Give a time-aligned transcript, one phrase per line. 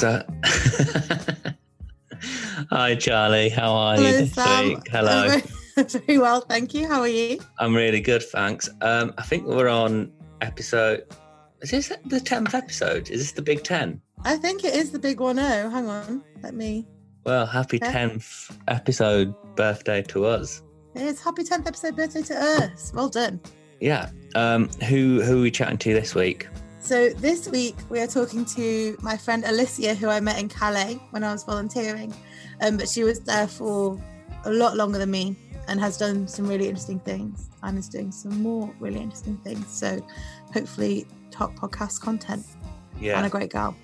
[0.00, 0.24] So,
[2.70, 4.68] hi Charlie, how are Hello, you this Sam.
[4.68, 4.88] week?
[4.90, 5.36] Hello,
[5.76, 6.88] very well, thank you.
[6.88, 7.38] How are you?
[7.58, 8.70] I'm really good, thanks.
[8.80, 10.10] Um, I think we're on
[10.40, 11.04] episode.
[11.60, 13.10] Is this the tenth episode?
[13.10, 14.00] Is this the Big Ten?
[14.24, 15.38] I think it is the big one.
[15.38, 16.24] Oh, hang on.
[16.42, 16.88] Let me.
[17.26, 20.62] Well, happy tenth episode birthday to us.
[20.94, 22.90] It's happy 10th episode birthday to us.
[22.94, 23.38] Well done.
[23.80, 24.08] Yeah.
[24.34, 26.48] Um, who who are we chatting to this week?
[26.80, 30.98] So this week we are talking to my friend Alicia, who I met in Calais
[31.10, 32.12] when I was volunteering.
[32.62, 34.00] Um, but she was there for
[34.44, 35.36] a lot longer than me
[35.68, 39.66] and has done some really interesting things and is doing some more really interesting things.
[39.68, 40.04] So
[40.52, 42.46] hopefully top podcast content
[43.00, 43.76] and a great girl.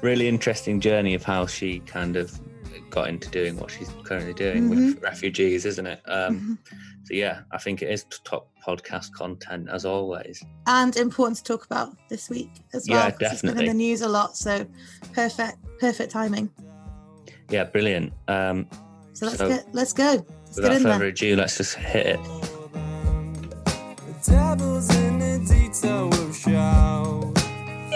[0.00, 2.40] really interesting journey of how she kind of
[2.90, 6.00] got into doing what she's currently doing with refugees, isn't it?
[6.06, 6.58] Um,
[7.04, 10.42] so yeah, I think it is top podcast content as always.
[10.66, 13.04] and important to talk about this week as well.
[13.04, 14.66] Yeah, 'cause It's been in the news a lot, so
[15.12, 16.50] perfect, perfect timing.
[17.50, 18.12] Yeah, brilliant.
[18.28, 18.66] Um,
[19.14, 20.04] So let's So, get let's go.
[20.04, 21.08] Let's get without in further there.
[21.08, 22.20] ado, let's just hit it.
[23.64, 27.38] The devil's in the detail of shout.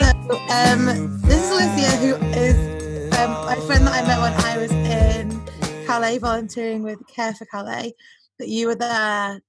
[0.00, 2.71] So, um, this is Alicia, who is
[3.18, 7.44] um, my friend that I met when I was in Calais volunteering with Care for
[7.46, 7.92] Calais.
[8.38, 9.40] But you were there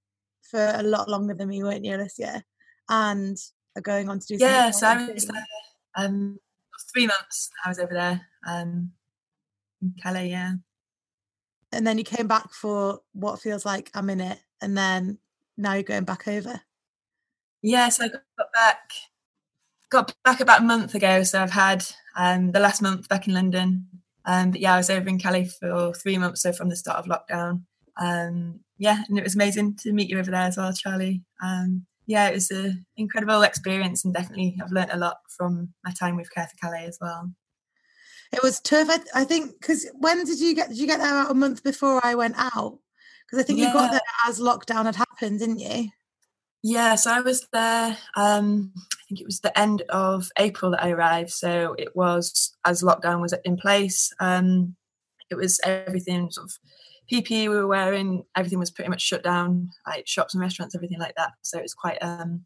[0.41, 2.43] for a lot longer than me, weren't you, Alicia?
[2.89, 3.37] And
[3.75, 4.35] are going on to do.
[4.35, 5.45] Yeah, so I was there
[5.95, 6.39] um,
[6.93, 7.49] three months.
[7.65, 8.91] I was over there um,
[9.81, 10.29] in Calais.
[10.29, 10.53] Yeah,
[11.71, 15.17] And then you came back for what feels like a minute, and then
[15.57, 16.61] now you're going back over.
[17.61, 17.89] yeah.
[17.89, 18.91] So I got back,
[19.93, 21.23] got back about a month ago.
[21.23, 21.85] So I've had
[22.17, 23.87] um, the last month back in London.
[24.25, 26.41] Um, but yeah, I was over in Calais for three months.
[26.41, 27.63] So from the start of lockdown.
[27.97, 31.21] Um, yeah, and it was amazing to meet you over there as well, Charlie.
[31.41, 35.91] Um, yeah, it was an incredible experience, and definitely I've learnt a lot from my
[35.91, 37.31] time with Care for Calais as well.
[38.33, 38.89] It was tough.
[38.89, 40.69] I, I think because when did you get?
[40.69, 42.79] Did you get there about a month before I went out?
[43.25, 45.89] Because I think you got there as lockdown had happened, didn't you?
[46.63, 47.97] Yeah, so I was there.
[48.15, 48.73] Um,
[49.13, 51.29] think it was the end of April that I arrived.
[51.29, 54.11] So it was as lockdown was in place.
[54.19, 54.75] Um,
[55.29, 56.53] it was everything sort of
[57.11, 58.23] PPE we were wearing.
[58.35, 61.33] Everything was pretty much shut down, like shops and restaurants, everything like that.
[61.43, 62.45] So it was quite um,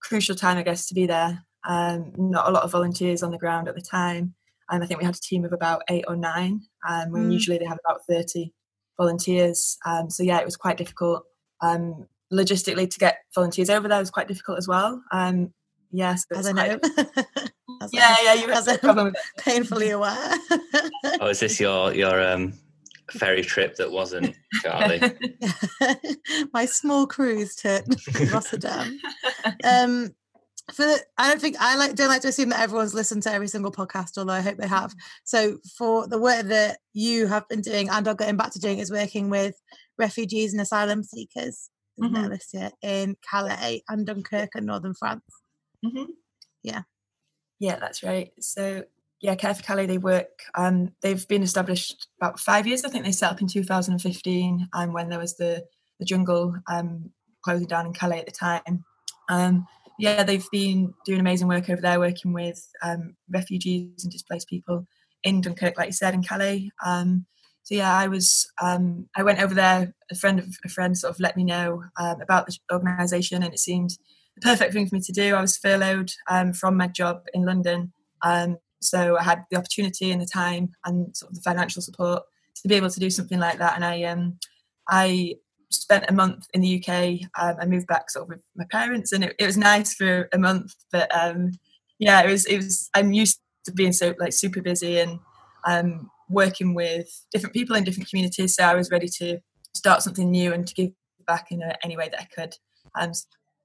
[0.00, 1.44] crucial time, I guess, to be there.
[1.66, 4.34] Um, not a lot of volunteers on the ground at the time,
[4.70, 6.60] and I think we had a team of about eight or nine.
[6.88, 7.32] Um, when Mm.
[7.32, 8.52] usually they have about thirty
[8.98, 9.78] volunteers.
[9.86, 11.24] Um, so yeah, it was quite difficult.
[11.62, 15.02] Um, logistically to get volunteers over there was quite difficult as well.
[15.12, 15.54] Um,
[15.94, 16.78] yes, As I know.
[17.82, 19.20] As Yeah, I'm yeah, you as had I'm a problem with it.
[19.42, 20.34] painfully aware.
[21.20, 22.52] Oh, is this your your um
[23.10, 25.00] ferry trip that wasn't Charlie?
[26.52, 27.82] My small cruise to
[28.32, 28.98] Rotterdam.
[29.64, 30.14] Um,
[30.72, 30.86] for
[31.18, 33.72] I don't think I like don't like to assume that everyone's listened to every single
[33.72, 34.94] podcast, although I hope they have.
[35.24, 38.78] So for the work that you have been doing and are getting back to doing
[38.78, 39.54] is working with
[39.98, 41.68] refugees and asylum seekers,
[41.98, 42.72] isn't it, Mhm.
[42.82, 45.22] In Calais and Dunkirk and northern France.
[45.84, 46.06] Mhm.
[46.62, 46.82] Yeah.
[47.60, 48.32] Yeah, that's right.
[48.40, 48.84] So
[49.20, 50.42] yeah, Care for Calais, they work.
[50.54, 52.84] Um, they've been established about five years.
[52.84, 55.64] I think they set up in 2015, and when there was the
[56.00, 57.10] the jungle um,
[57.44, 58.84] closing down in Calais at the time.
[59.28, 59.66] Um,
[59.98, 64.86] yeah, they've been doing amazing work over there, working with um, refugees and displaced people
[65.22, 66.70] in Dunkirk, like you said, in Calais.
[66.84, 67.26] Um,
[67.62, 69.94] so yeah, I was um, I went over there.
[70.10, 73.54] A friend of a friend sort of let me know um, about the organisation, and
[73.54, 73.96] it seemed
[74.36, 75.34] the perfect thing for me to do.
[75.34, 80.10] I was furloughed um, from my job in London, um, so I had the opportunity
[80.10, 82.22] and the time and sort of the financial support
[82.62, 83.76] to be able to do something like that.
[83.76, 84.38] And I um,
[84.88, 85.36] I
[85.70, 87.28] spent a month in the UK.
[87.40, 90.28] Um, I moved back sort of with my parents, and it, it was nice for
[90.32, 90.74] a month.
[90.92, 91.52] But um,
[91.98, 92.90] yeah, it was it was.
[92.94, 95.18] I'm used to being so like super busy and
[95.66, 98.54] um, working with different people in different communities.
[98.54, 99.38] So I was ready to
[99.74, 100.90] start something new and to give
[101.26, 102.54] back in a, any way that I could.
[102.98, 103.12] Um,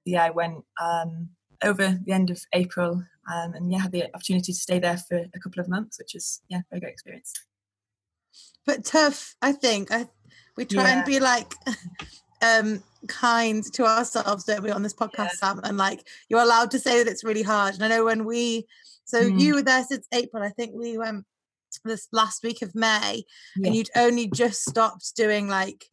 [0.06, 1.30] yeah, I went um,
[1.64, 3.04] over the end of April,
[3.34, 6.16] um, and yeah, had the opportunity to stay there for a couple of months, which
[6.16, 7.34] is yeah, very great experience.
[8.66, 10.06] but tough i think i
[10.58, 11.54] we try and be like
[12.42, 15.40] um kind to ourselves don't we on this podcast Yeah.
[15.42, 18.26] sam and like you're allowed to say that it's really hard and i know when
[18.26, 18.66] we
[19.06, 19.40] so Mm.
[19.40, 21.26] you were there since april i think we went
[21.86, 23.24] this last week of may
[23.58, 23.68] Yeah.
[23.68, 25.86] and you'd only just stopped doing like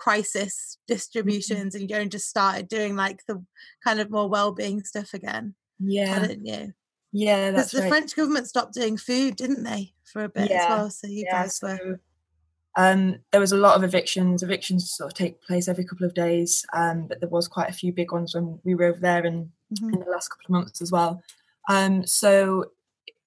[0.00, 0.94] crisis Mm-hmm.
[0.94, 3.44] distributions and you'd only just started doing like the
[3.84, 6.72] kind of more well-being stuff again Yeah, hadn't you
[7.12, 7.90] yeah, that's the right.
[7.90, 11.42] french government stopped doing food didn't they for a bit as well so you yeah,
[11.42, 11.98] guys were so,
[12.76, 14.42] um, there was a lot of evictions.
[14.42, 17.72] Evictions sort of take place every couple of days, um, but there was quite a
[17.72, 19.92] few big ones when we were over there and Mhm.
[19.94, 21.22] in the last couple of months as well.
[21.68, 22.72] Um, so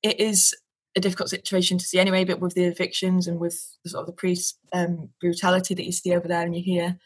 [0.01, 0.55] it is
[0.95, 4.07] a difficult situation to see anyway, but with the evictions and with the sort of
[4.07, 6.97] the police um, brutality that you see over there and you hear,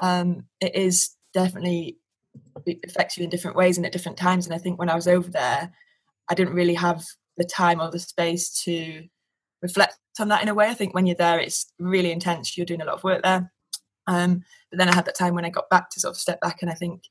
[0.00, 1.98] um, it is definitely
[2.66, 4.46] it affects you in different ways and at different times.
[4.46, 5.72] And I think when I was over there,
[6.28, 7.04] I didn't really have
[7.36, 9.04] the time or the space to
[9.62, 10.68] reflect on that in a way.
[10.68, 12.56] I think when you're there, it's really intense.
[12.56, 13.52] You're doing a lot of work there.
[14.06, 16.40] Um, but then I had that time when I got back to sort of step
[16.40, 17.04] back, and I think,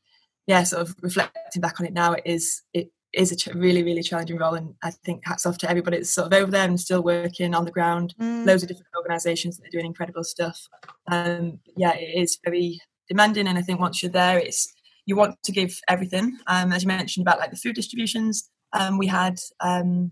[0.46, 3.84] yeah, sort of reflecting back on it now, it is it is a ch- really
[3.84, 6.66] really challenging role, and I think hats off to everybody that's sort of over there
[6.66, 8.16] and still working on the ground.
[8.20, 8.46] Mm.
[8.46, 10.68] Loads of different organisations that are doing incredible stuff.
[11.12, 14.74] Um, yeah, it is very demanding, and I think once you're there, it's
[15.06, 16.38] you want to give everything.
[16.48, 20.12] Um, as you mentioned about like the food distributions, um, we had um,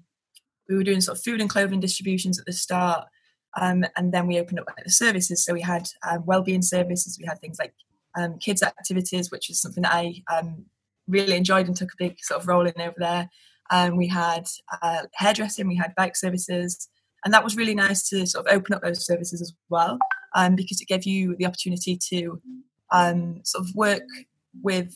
[0.70, 3.08] we were doing sort of food and clothing distributions at the start,
[3.60, 5.44] um, and then we opened up like, the services.
[5.44, 7.18] So we had um, well-being services.
[7.20, 7.74] We had things like
[8.18, 10.66] um, kids activities, which is something that I um,
[11.08, 13.30] really enjoyed and took a big sort of role in over there.
[13.70, 14.48] Um, we had
[14.82, 15.68] uh, hairdressing.
[15.68, 16.90] We had bike services,
[17.24, 19.98] and that was really nice to sort of open up those services as well,
[20.36, 22.42] um, because it gave you the opportunity to
[22.92, 24.04] um, sort of work
[24.62, 24.94] with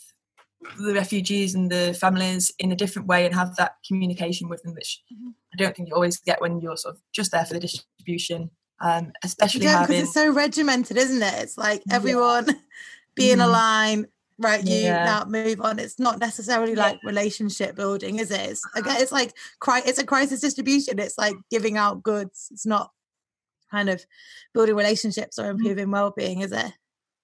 [0.80, 4.74] the refugees and the families in a different way and have that communication with them,
[4.74, 5.34] which Mhm.
[5.54, 8.50] I don't think you always get when you're sort of just there for the distribution.
[8.81, 11.44] Um, especially Yeah, because having it's so regimented, isn't it?
[11.44, 12.46] It's like everyone
[13.16, 13.52] be in a Mhm.
[13.52, 14.63] line, right?
[14.65, 15.05] You Yeah.
[15.05, 15.79] now move on.
[15.79, 18.41] It's not necessarily like relationship building, is it?
[18.41, 19.33] It's again, it's like
[19.85, 20.99] it's a crisis distribution.
[20.99, 22.49] It's like giving out goods.
[22.51, 22.91] It's not
[23.71, 24.05] kind of
[24.53, 26.71] building relationships or improving well-being, is it?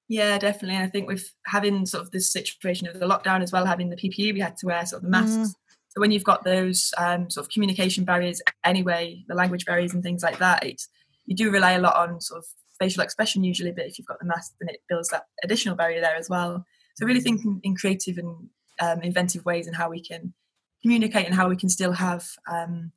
[0.07, 0.75] Yeah, definitely.
[0.75, 3.89] And I think with having sort of this situation of the lockdown as well, having
[3.89, 5.51] the PPE, we had to wear sort of the masks.
[5.51, 5.55] Mm.
[5.89, 10.03] So when you've got those um, sort of communication barriers anyway, the language barriers and
[10.03, 10.89] things like that, it's,
[11.25, 12.45] you do rely a lot on sort of
[12.79, 16.01] facial expression usually, but if you've got the mask, then it builds that additional barrier
[16.01, 16.65] there as well.
[16.95, 18.49] So really thinking in creative and
[18.79, 20.33] um, inventive ways and how we can
[20.81, 22.91] communicate and how we can still have um,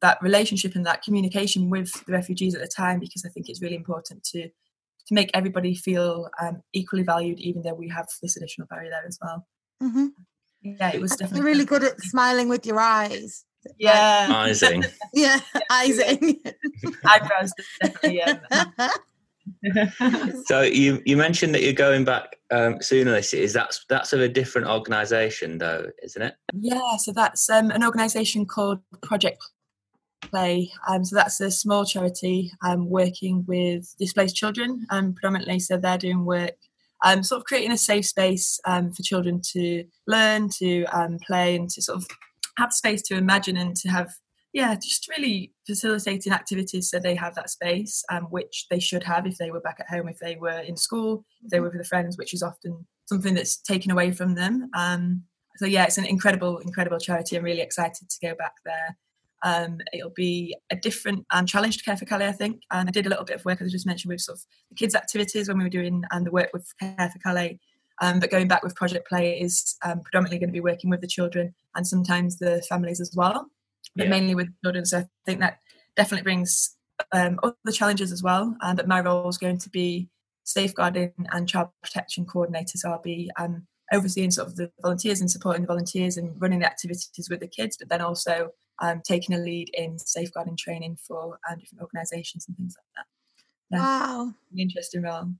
[0.00, 3.62] that relationship and that communication with the refugees at the time, because I think it's
[3.62, 4.48] really important to
[5.08, 9.06] to make everybody feel um, equally valued, even though we have this additional barrier there
[9.06, 9.46] as well.
[9.80, 10.08] Mhm.
[10.62, 13.44] Yeah, it was You're definitely really good at smiling with your eyes.
[13.64, 14.84] Like, Yeah, Amazing.
[15.14, 15.38] yeah,
[15.70, 16.38] eyesing.
[17.04, 18.22] eyebrows definitely.
[18.22, 18.40] Um,
[20.46, 23.08] So you you mentioned that you're going back um, soon.
[23.08, 26.34] Is that that's of a different organisation though, isn't it?
[26.54, 29.38] yeah, so that's um, an organisation called Project
[30.22, 30.70] Play.
[30.88, 35.58] Um, so that's a small charity um, working with displaced children, um, predominantly.
[35.58, 36.56] So they're doing work,
[37.04, 40.86] um, sort of creating a safe space for children to learn, to
[41.26, 42.08] play, and to sort of
[42.58, 44.14] have space to imagine and to have,
[44.56, 49.26] yeah, just really facilitating activities so they have that space, um, which they should have
[49.26, 51.74] if they were back at home, if they were in school, if they were with
[51.74, 54.70] their friends, which is often something that's taken away from them.
[54.72, 55.24] Um,
[55.56, 57.36] so yeah, it's an incredible, incredible charity.
[57.36, 58.96] I'm really excited to go back there.
[59.42, 62.62] Um, it'll be a different um, challenge to Care for Calais, I think.
[62.72, 64.44] And I did a little bit of work, as I just mentioned, with sort of
[64.70, 67.60] the kids' activities when we were doing and the work with Care for Calais.
[68.00, 71.02] Um, but going back with Project Play is um, predominantly going to be working with
[71.02, 73.50] the children and sometimes the families as well,
[73.96, 74.10] but Yeah.
[74.10, 74.84] mainly with children.
[74.84, 75.58] So I think that
[75.96, 76.76] definitely brings
[77.12, 78.56] um, other challenges as well.
[78.62, 80.08] Um, but my role is going to be
[80.44, 82.78] safeguarding and child protection coordinator.
[82.78, 86.60] So I'll be um, overseeing sort of the volunteers and supporting the volunteers and running
[86.60, 90.98] the activities with the kids, but then also um, taking a lead in safeguarding training
[91.06, 93.06] for um, different organisations and things like that.
[93.80, 94.34] Wow.
[94.56, 95.30] Interesting role.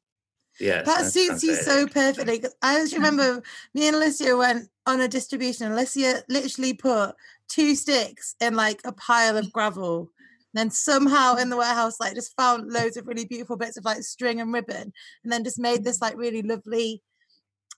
[0.58, 2.42] Yeah, That suits you so perfectly.
[2.62, 3.42] I just remember
[3.74, 7.14] me and Alicia went on a distribution, and Alicia literally put
[7.48, 10.10] two sticks in like a pile of gravel.
[10.54, 13.84] And Then somehow in the warehouse, like just found loads of really beautiful bits of
[13.84, 14.92] like string and ribbon,
[15.24, 17.02] and then just made this like really lovely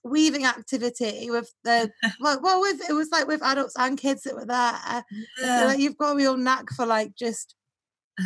[0.03, 4.35] weaving activity with the well, well with it was like with adults and kids that
[4.35, 4.57] were there.
[4.57, 5.03] I
[5.37, 7.55] feel like you've got a real knack for like just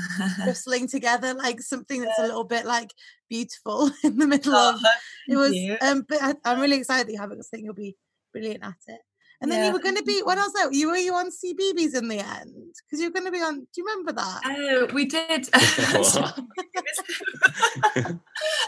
[0.47, 2.91] rustling together like something that's a little bit like
[3.29, 4.79] beautiful in the middle of
[5.29, 5.77] it was you.
[5.81, 7.95] um but I, i'm really excited that you have it 'cause I think you'll be
[8.31, 9.01] brilliant at it
[9.41, 11.29] and then Yeah, you were going to be what else though you were you on
[11.29, 14.41] CBBC in the end because you were going to be on do you remember that
[14.45, 15.49] Oh, we did.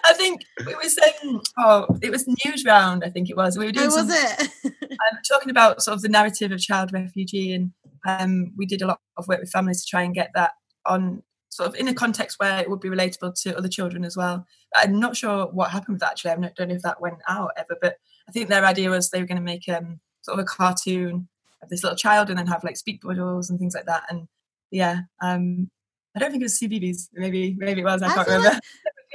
[0.06, 3.04] I think it was um, oh, it was Newsround.
[3.06, 3.58] I think it was.
[3.58, 6.94] We were doing oh was it um, talking about sort of the narrative of child
[6.94, 7.72] refugee, and
[8.08, 10.52] um, we did a lot of work with families to try and get that
[10.86, 14.18] on sort of in a context where it would be relatable to other children as
[14.18, 14.46] well.
[14.76, 16.32] I'm not sure what happened with that actually.
[16.32, 19.10] I don't don't know if that went out ever, but I think their idea was
[19.10, 21.28] they were going to make um, sort of a cartoon
[21.62, 24.04] of this little child and then have like speak bubbles and things like that.
[24.10, 24.28] And
[24.72, 25.70] yeah, um,
[26.16, 27.10] I don't think it was CBBC.
[27.14, 28.02] Maybe maybe it was.
[28.02, 28.60] I, I can't feel remember.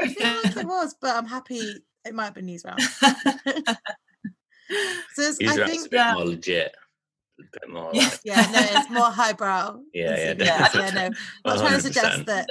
[0.01, 1.61] I feel like it was but i'm happy
[2.05, 2.81] it might have been Newsround
[5.13, 6.15] so it's- i think it's a bit yeah.
[6.15, 6.75] more legit.
[7.53, 7.91] Bit more.
[7.93, 8.05] Yeah.
[8.09, 9.81] Like, Yeah, no, it's more highbrow.
[9.93, 11.01] Yeah, yeah, It's- yeah, definitely.
[11.01, 11.07] no.
[11.07, 12.47] I'm not trying to suggest that.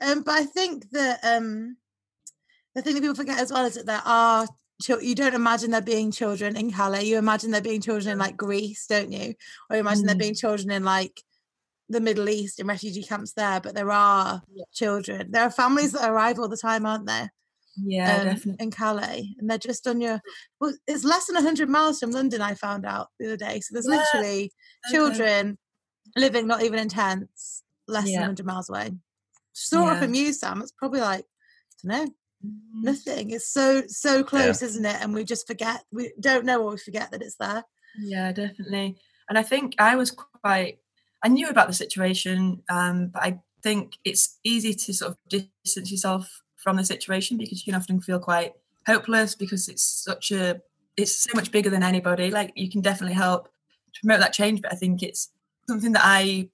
[0.00, 1.76] um, but I think that um,
[2.74, 4.46] the thing that people forget as well is that there are
[5.02, 7.04] you don't imagine there being children in Calais.
[7.04, 9.34] You imagine there being children in like Greece, don't you?
[9.68, 10.20] Or you imagine there Mm.
[10.20, 11.22] being children in like
[11.90, 13.60] the Middle East in refugee camps there.
[13.60, 14.64] But there are Yeah.
[14.72, 15.32] children.
[15.32, 17.30] There are families that arrive all the time, aren't there?
[17.76, 18.64] Yeah, um, definitely.
[18.64, 20.20] in Calais, and they're just on your.
[20.60, 22.40] Well, it's less than hundred miles from London.
[22.42, 23.60] I found out the other day.
[23.60, 24.52] So there's Yeah, literally
[24.86, 24.92] Okay.
[24.92, 25.58] children
[26.16, 28.18] living not even in tents, less Yeah.
[28.18, 28.92] than hundred miles away.
[29.52, 30.04] Sort Yeah.
[30.04, 30.62] in Mew, Sam.
[30.62, 31.24] It's probably like
[31.84, 32.14] I don't know,
[32.46, 32.82] Mm.
[32.84, 33.30] nothing.
[33.30, 34.96] It's so so close, isn't it?
[35.00, 35.84] And we just forget.
[35.92, 37.64] We don't know or we forget that it's there.
[37.98, 38.96] Yeah, definitely.
[39.28, 40.78] And I think I was quite,
[41.22, 45.90] I knew about the situation, um, but I think it's easy to sort of distance
[45.90, 48.52] yourself from the situation because you can often feel quite
[48.86, 50.60] hopeless because it's such a,
[50.96, 52.30] it's so much bigger than anybody.
[52.30, 53.48] Like you can definitely help
[53.94, 55.30] to promote that change, but I think it's
[55.68, 56.48] something that I,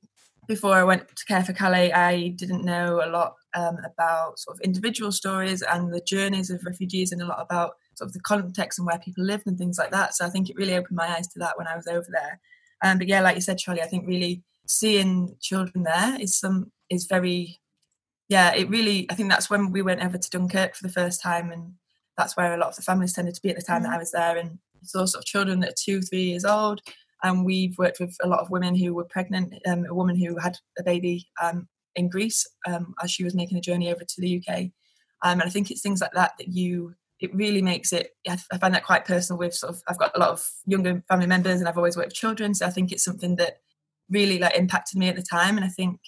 [0.48, 4.56] before I went to Care for Calais, I didn't know a lot um, about sort
[4.56, 8.20] of individual stories and the journeys of refugees and a lot about sort of the
[8.20, 10.14] context and where people lived and things like that.
[10.14, 12.40] So I think it really opened my eyes to that when I was over there.
[12.84, 16.70] Um, but yeah, like you said, Charlie, I think really seeing children there is some
[16.90, 17.58] is very,
[18.28, 19.06] yeah, it really.
[19.10, 21.74] I think that's when we went over to Dunkirk for the first time, and
[22.16, 23.98] that's where a lot of the families tended to be at the time that I
[23.98, 26.80] was there, and saw sort of children that are two, three years old.
[27.22, 29.54] And we've worked with a lot of women who were pregnant.
[29.66, 33.58] Um, a woman who had a baby um, in Greece um, as she was making
[33.58, 34.70] a journey over to the UK.
[35.22, 38.38] Um, and I think it's things like that that you it really makes it I
[38.52, 41.26] I find that quite personal with sort of I've got a lot of younger family
[41.26, 43.60] members and I've always worked with children so I think it's something that
[44.10, 45.98] really like impacted me at the time and I think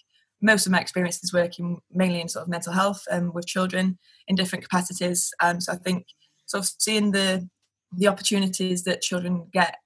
[0.41, 3.99] most of my experience is working mainly in sort of mental health um, with children
[4.27, 6.07] in different capacities um, so I think
[6.47, 7.49] sort of seeing the
[7.97, 9.77] the opportunities that children get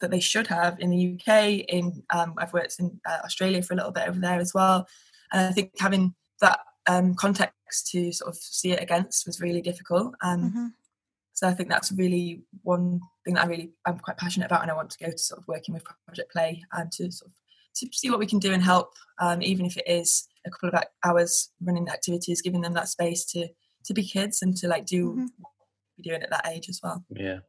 [0.00, 3.74] that they should have in the UK in um, I've worked in uh, Australia for
[3.74, 4.86] a little bit over there as well
[5.32, 9.62] and I think having that um, context to sort of see it against was really
[9.62, 10.14] difficult.
[10.22, 10.72] Um, Mhm.
[11.34, 14.70] So I think that's really one thing that I really I'm quite passionate about, and
[14.70, 17.34] I want to go to sort of working with Project Play and to sort of
[17.76, 20.70] to see what we can do and help, um, even if it is a couple
[20.70, 23.48] of hours running activities, giving them that space to
[23.84, 25.28] to be kids and to like do Mhm.
[25.38, 25.52] what
[25.98, 27.04] we're doing at that age as well.
[27.10, 27.40] Yeah.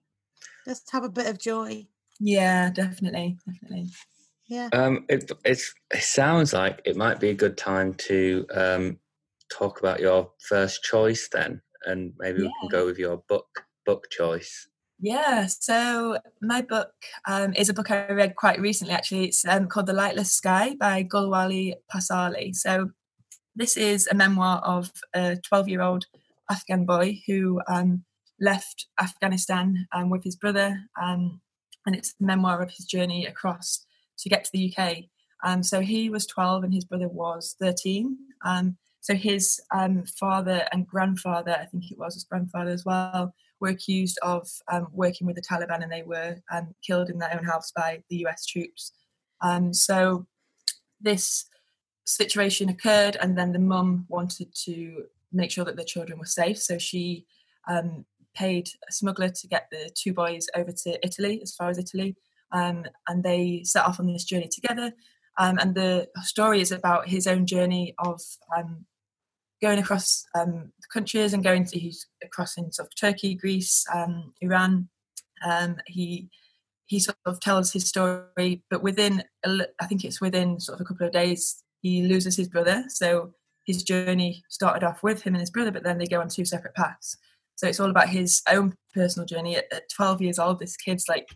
[0.65, 1.87] Just have a bit of joy.
[2.19, 3.89] Yeah, definitely, definitely.
[4.47, 4.69] Yeah.
[4.73, 8.99] Um, it, it's, it sounds like it might be a good time to um,
[9.51, 13.47] talk about your first choice then, and maybe we can go with your book
[13.85, 14.67] book choice.
[15.03, 16.93] Yeah, so my book
[17.27, 18.93] um, is a book I read quite recently.
[18.93, 22.55] Actually, it's um, called *The Lightless Sky* by Gulwali Passarlay.
[22.55, 22.91] So
[23.53, 26.05] this is a memoir of a 12-year-old
[26.49, 28.05] Afghan boy who um,
[28.39, 31.41] left Afghanistan um, with his brother, um,
[31.85, 33.85] and it's a memoir of his journey across
[34.19, 34.99] to get to the UK.
[35.43, 38.17] Um, so he was 12 and his brother was 13.
[38.45, 39.59] Um, so his
[40.17, 44.87] father and grandfather, I think it was his grandfather as well, were accused of um,
[44.91, 48.17] working with the Taliban and they were um, killed in their own house by the
[48.25, 48.91] US troops.
[49.41, 50.27] Um, so
[50.99, 51.45] this
[52.05, 56.61] situation occurred, and then the mum wanted to make sure that the children were safe.
[56.61, 57.25] So she
[57.69, 58.03] um,
[58.35, 62.17] paid a smuggler to get the two boys over to Italy, as far as Italy,
[62.51, 64.91] um, and they set off on this journey together.
[65.37, 68.21] And the story is about his own journey of
[69.63, 74.33] going across um, the countries and going to he's crossing sort of Turkey, Greece, um,
[74.41, 74.89] Iran.
[75.49, 76.29] Um, he
[76.85, 80.87] he sort of tells his story, but within I think it's within sort of a
[80.87, 82.83] couple of days he loses his brother.
[82.89, 83.33] So
[83.65, 86.45] his journey started off with him and his brother, but then they go on two
[86.45, 87.17] separate paths.
[87.55, 89.55] So it's all about his own personal journey.
[89.55, 91.29] At, at 12 years old, this kid's like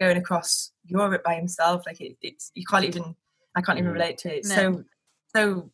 [0.00, 1.82] going across Europe by himself.
[1.86, 3.16] Like it, it's you can't even
[3.56, 3.94] I can't even Mm.
[3.94, 4.46] relate to it.
[4.46, 4.54] No.
[4.54, 4.84] so
[5.34, 5.70] so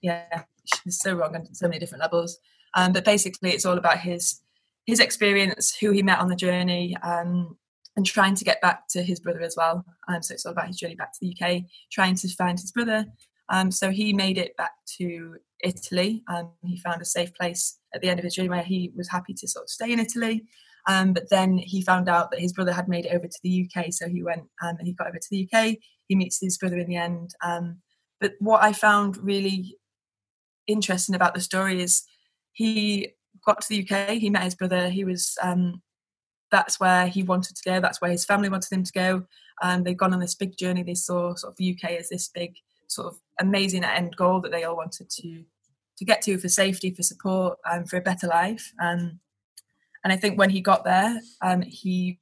[0.00, 0.42] yeah,
[0.86, 2.38] it's so wrong on so many different levels.
[2.74, 4.40] Um, but basically, it's all about his
[4.86, 7.56] his experience, who he met on the journey, um,
[7.96, 9.84] and trying to get back to his brother as well.
[10.08, 12.72] Um, so it's all about his journey back to the UK, trying to find his
[12.72, 13.06] brother.
[13.48, 16.24] Um, so he made it back to Italy.
[16.28, 19.10] Um, he found a safe place at the end of his journey where he was
[19.10, 20.44] happy to sort of stay in Italy.
[20.88, 23.68] Um, but then he found out that his brother had made it over to the
[23.68, 23.92] UK.
[23.92, 25.76] So he went and he got over to the UK.
[26.08, 27.30] He meets his brother in the end.
[28.20, 29.76] But what I found really
[30.66, 32.02] interesting about the story is
[32.52, 33.12] he
[33.44, 34.10] got to the UK.
[34.10, 34.88] He met his brother.
[34.88, 35.82] He was um,
[36.50, 37.80] that's where he wanted to go.
[37.80, 39.24] That's where his family wanted him to go.
[39.62, 40.82] Um, they've gone on this big journey.
[40.82, 42.54] They saw sort of the UK as this big
[42.88, 45.44] sort of amazing end goal that they all wanted to
[45.98, 48.72] to get to for safety, for support, and for a better life.
[48.80, 49.20] Um,
[50.04, 52.18] and I think when he got there, um, he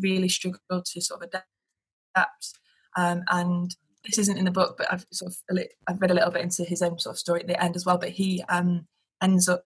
[0.00, 2.58] really struggled to sort of adapt.
[2.96, 6.30] Um, and this isn't in the book, but I've sort of I've read a little
[6.30, 7.98] bit into his own sort of story at the end as well.
[7.98, 8.86] But he um,
[9.22, 9.64] ends up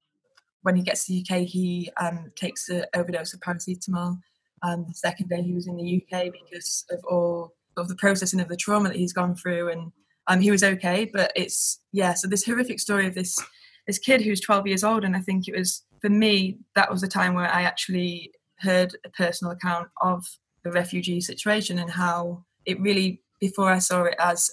[0.62, 4.18] when he gets to the UK, he um, takes an overdose of paracetamol.
[4.62, 8.40] Um, the second day he was in the UK because of all of the processing
[8.40, 9.92] of the trauma that he's gone through, and
[10.26, 11.10] um, he was okay.
[11.12, 13.38] But it's yeah, so this horrific story of this
[13.86, 17.02] this kid who's 12 years old, and I think it was for me that was
[17.02, 20.24] a time where I actually heard a personal account of
[20.64, 24.50] the refugee situation and how it really before I saw it as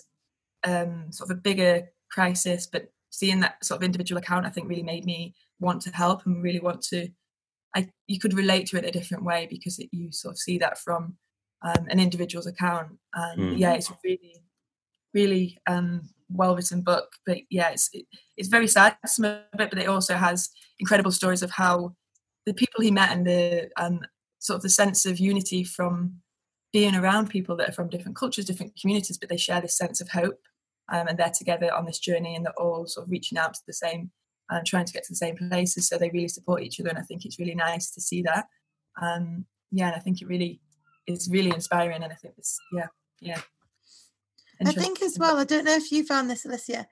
[0.66, 4.68] um, sort of a bigger crisis, but seeing that sort of individual account, I think
[4.68, 7.08] really made me want to help and really want to.
[7.74, 10.58] I you could relate to it a different way because it, you sort of see
[10.58, 11.16] that from
[11.64, 12.90] um, an individual's account.
[13.14, 13.58] And mm.
[13.58, 14.36] yeah, it's really,
[15.14, 17.08] really um, well written book.
[17.26, 18.06] But yeah, it's it,
[18.36, 21.96] it's very sad some of it, but it also has incredible stories of how
[22.46, 24.02] the people he met and the um,
[24.40, 26.22] sort of the sense of unity from
[26.74, 30.02] being around people that are from different cultures, different communities, but they share this sense
[30.02, 30.40] of hope.
[30.92, 33.62] Um, and they're together on this journey and they're all sort of reaching out to
[33.66, 34.12] the same
[34.50, 35.88] and um, trying to get to the same places.
[35.88, 36.90] So they really support each other.
[36.90, 38.48] And I think it's really nice to see that.
[39.02, 40.60] Um, yeah, and I think it really
[41.08, 42.04] is really inspiring.
[42.04, 42.88] And I think this, yeah,
[43.22, 43.40] yeah.
[44.66, 46.86] I think as well, I don't know if you found this, Alicia.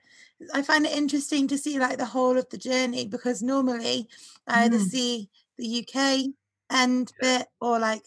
[0.54, 4.08] I find it interesting to see like the whole of the journey because normally
[4.46, 4.86] I either mm.
[4.86, 6.32] see the UK
[6.72, 8.02] end bit or like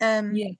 [0.00, 0.52] um yeah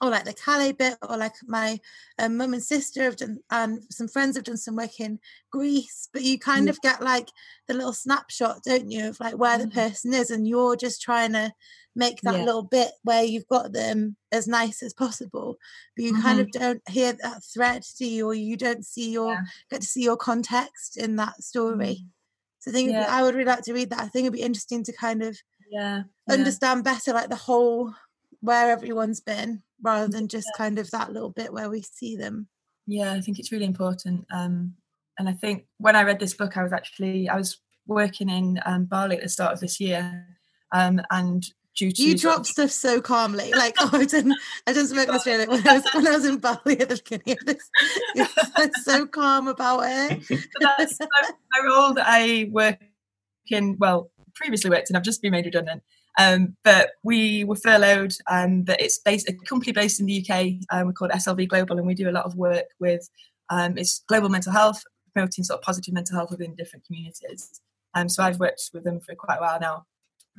[0.00, 1.80] or like the Calais bit, or like my
[2.18, 5.18] um, mum and sister have done, and some friends have done some work in
[5.50, 6.08] Greece.
[6.12, 6.70] But you kind mm.
[6.70, 7.28] of get like
[7.66, 9.62] the little snapshot, don't you, of like where mm.
[9.62, 11.52] the person is, and you're just trying to
[11.94, 12.44] make that yeah.
[12.44, 15.56] little bit where you've got them as nice as possible.
[15.96, 16.22] But you mm-hmm.
[16.22, 19.42] kind of don't hear that thread, do you, or you don't see your yeah.
[19.70, 22.02] get to see your context in that story.
[22.02, 22.06] Mm.
[22.58, 23.06] So I think yeah.
[23.08, 24.00] I would really like to read that.
[24.00, 25.38] I think it'd be interesting to kind of
[25.70, 27.92] yeah understand better like the whole
[28.46, 32.48] where everyone's been rather than just kind of that little bit where we see them.
[32.86, 34.24] Yeah, I think it's really important.
[34.32, 34.74] Um,
[35.18, 38.60] and I think when I read this book, I was actually I was working in
[38.64, 40.26] um, Bali at the start of this year,
[40.72, 44.88] um, and due to you dropped stuff so calmly, like oh, I didn't I didn't
[44.88, 47.70] speak Australia when I was when I was in Bali at the beginning of this.
[48.14, 50.22] You're so calm about it.
[50.60, 52.78] that's my role that I work
[53.48, 53.76] in.
[53.78, 54.96] Well, previously worked in.
[54.96, 55.82] I've just been made redundant.
[56.18, 60.66] Um, but we were furloughed, and but it's based a company based in the UK.
[60.70, 63.08] Um, we're called SLV Global, and we do a lot of work with
[63.50, 67.60] um, it's global mental health, promoting sort of positive mental health within different communities.
[67.94, 69.86] Um, so I've worked with them for quite a while now.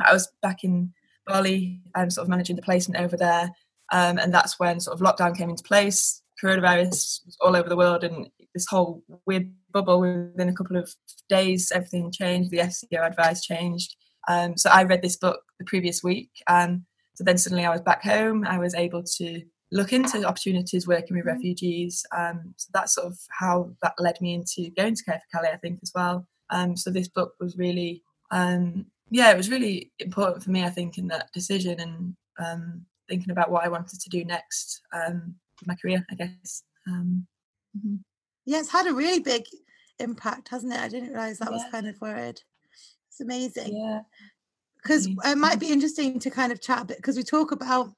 [0.03, 0.93] I was back in
[1.25, 3.51] Bali, um, sort of managing the placement over there,
[3.91, 6.21] um, and that's when sort of lockdown came into place.
[6.43, 10.93] Coronavirus was all over the world, and this whole weird bubble within a couple of
[11.29, 12.51] days, everything changed.
[12.51, 13.95] The FCO advice changed.
[14.27, 16.29] Um, so I read this book the previous week.
[16.47, 18.45] Um, so then suddenly I was back home.
[18.45, 19.41] I was able to
[19.71, 22.05] look into opportunities working with refugees.
[22.15, 25.53] Um, so that's sort of how that led me into going to Care for Calais,
[25.53, 26.27] I think, as well.
[26.49, 30.69] Um, so this book was really, um, yeah, it was really important for me, I
[30.69, 35.35] think, in that decision and um, thinking about what I wanted to do next um,
[35.65, 36.63] my career, I guess.
[36.87, 37.27] Um,
[37.77, 37.95] mm-hmm.
[38.45, 39.43] Yeah, it's had a really big
[39.99, 40.79] impact, hasn't it?
[40.79, 41.57] I didn't realize that yeah.
[41.57, 42.43] was kind of where it's
[43.19, 43.75] amazing.
[43.75, 44.01] Yeah.
[44.87, 47.91] Because it might be interesting to kind of chat a bit because we talk about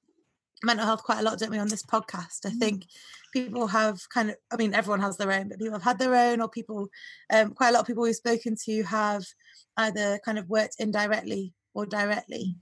[0.64, 2.46] mental health quite a lot, don't we, on this podcast?
[2.46, 2.60] I mm.
[2.60, 2.86] think
[3.32, 6.16] people have kind of, I mean, everyone has their own, but people have had their
[6.16, 6.90] own, or people,
[7.32, 9.24] um, quite a lot of people we've spoken to have
[9.78, 12.56] either kind of worked indirectly or directly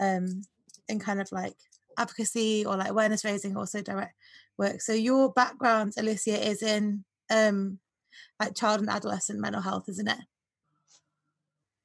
[0.00, 0.42] um,
[0.88, 1.56] in kind of like
[1.98, 4.14] advocacy or like awareness raising, also direct
[4.58, 4.80] work.
[4.80, 7.78] So your background, Alicia, is in um,
[8.38, 10.18] like child and adolescent mental health, isn't it?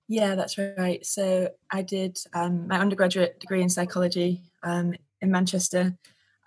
[0.08, 1.04] Yeah, that's right.
[1.06, 5.98] So I did um, my undergraduate degree in psychology um, in Manchester,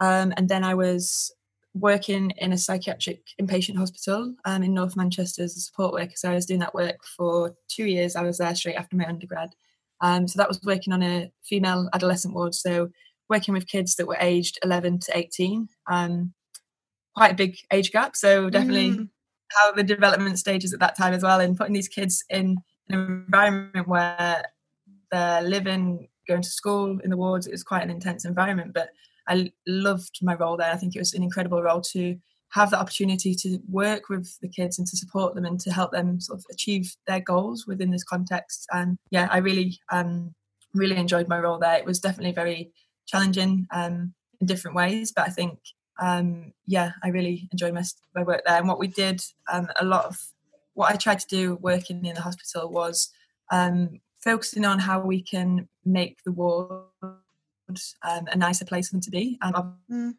[0.00, 1.32] um, and then I was
[1.74, 6.14] working in a psychiatric inpatient hospital um, in North Manchester as a support worker.
[6.14, 8.16] So I was doing that work for two years.
[8.16, 9.50] I was there straight after my undergrad.
[10.00, 12.54] Um, so that was working on a female adolescent ward.
[12.54, 12.90] So
[13.28, 15.68] working with kids that were aged 11 to 18.
[15.88, 16.32] Um,
[17.14, 18.16] quite a big age gap.
[18.16, 19.08] So definitely mm.
[19.50, 23.24] how the development stages at that time as well, and putting these kids in an
[23.28, 24.44] environment where
[25.10, 27.46] they're living, going to school in the wards.
[27.46, 28.90] It was quite an intense environment, but
[29.26, 30.72] I loved my role there.
[30.72, 32.16] I think it was an incredible role to
[32.50, 35.92] have the opportunity to work with the kids and to support them and to help
[35.92, 38.66] them sort of achieve their goals within this context.
[38.72, 40.34] And yeah, I really, um,
[40.74, 41.76] really enjoyed my role there.
[41.76, 42.72] It was definitely very
[43.06, 45.58] challenging um, in different ways, but I think,
[46.00, 47.82] um, yeah, I really enjoyed my,
[48.14, 48.56] my work there.
[48.56, 49.20] And what we did
[49.52, 50.18] um, a lot of
[50.78, 53.10] what I tried to do working in the hospital was
[53.50, 59.00] um, focusing on how we can make the ward um, a nicer place for them
[59.02, 59.38] to be.
[59.42, 60.14] Um, Mm.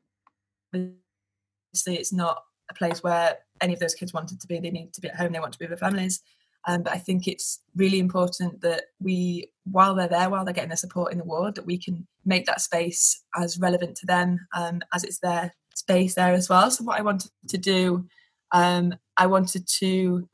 [0.73, 4.59] obviously, it's not a place where any of those kids wanted to be.
[4.59, 5.31] They need to be at home.
[5.31, 6.21] They want to be with their families.
[6.67, 10.71] Um, but I think it's really important that we, while they're there, while they're getting
[10.71, 14.45] the support in the ward, that we can make that space as relevant to them
[14.53, 16.69] um, as it's their space there as well.
[16.69, 18.05] So what I wanted to do,
[18.51, 20.27] um, I wanted to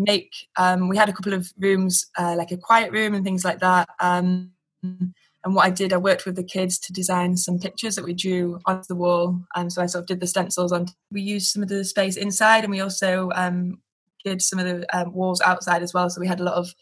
[0.00, 0.32] make.
[0.56, 3.60] Um, we had a couple of rooms, uh, like a quiet room and things like
[3.60, 3.88] that.
[4.00, 8.04] Um, and what I did, I worked with the kids to design some pictures that
[8.04, 9.40] we drew onto the wall.
[9.54, 10.86] And so I sort of did the stencils on.
[11.10, 13.80] We used some of the space inside, and we also um,
[14.24, 16.10] did some of the um, walls outside as well.
[16.10, 16.74] So we had a lot of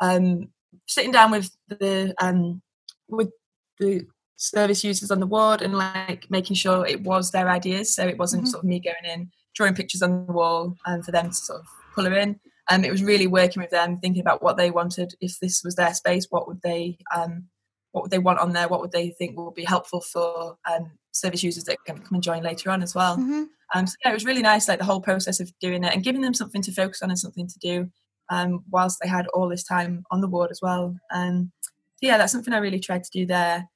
[0.00, 0.48] um,
[0.86, 2.62] sitting down with the um,
[3.08, 3.30] with
[3.78, 7.94] the service users on the ward and like making sure it was their ideas.
[7.94, 8.48] So it wasn't Mhm.
[8.48, 11.60] sort of me going in drawing pictures on the wall and for them to sort
[11.60, 12.38] of pull her in.
[12.70, 15.14] Um, it was really working with them, thinking about what they wanted.
[15.20, 17.44] If this was their space, what would they um,
[17.92, 18.68] what would they want on there?
[18.68, 22.22] What would they think would be helpful for um, service users that can come and
[22.22, 23.16] join later on as well?
[23.16, 23.46] Mhm.
[23.74, 26.04] Um, so yeah, it was really nice, like the whole process of doing it and
[26.04, 27.90] giving them something to focus on and something to do,
[28.28, 30.94] um, whilst they had all this time on the ward as well.
[31.10, 33.68] Um, so yeah, that's something I really tried to do there.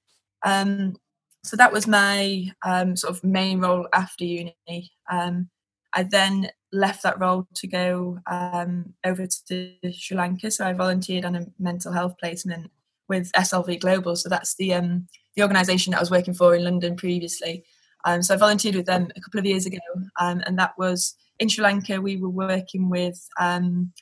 [0.45, 0.97] Um,
[1.43, 4.93] so that was my um, sort of main role after uni.
[5.11, 5.49] Um,
[5.95, 10.51] I then left that role to go um, over to Sri Lanka.
[10.51, 12.71] So I volunteered on a mental health placement
[13.09, 14.17] with SLV Global.
[14.17, 15.07] So that's the um,
[15.37, 17.65] the organisation that I was working for in London previously.
[18.05, 19.79] Um, so I volunteered with them a couple of years ago,
[20.19, 22.01] um, and that was in Sri Lanka.
[22.01, 23.93] We were working with um,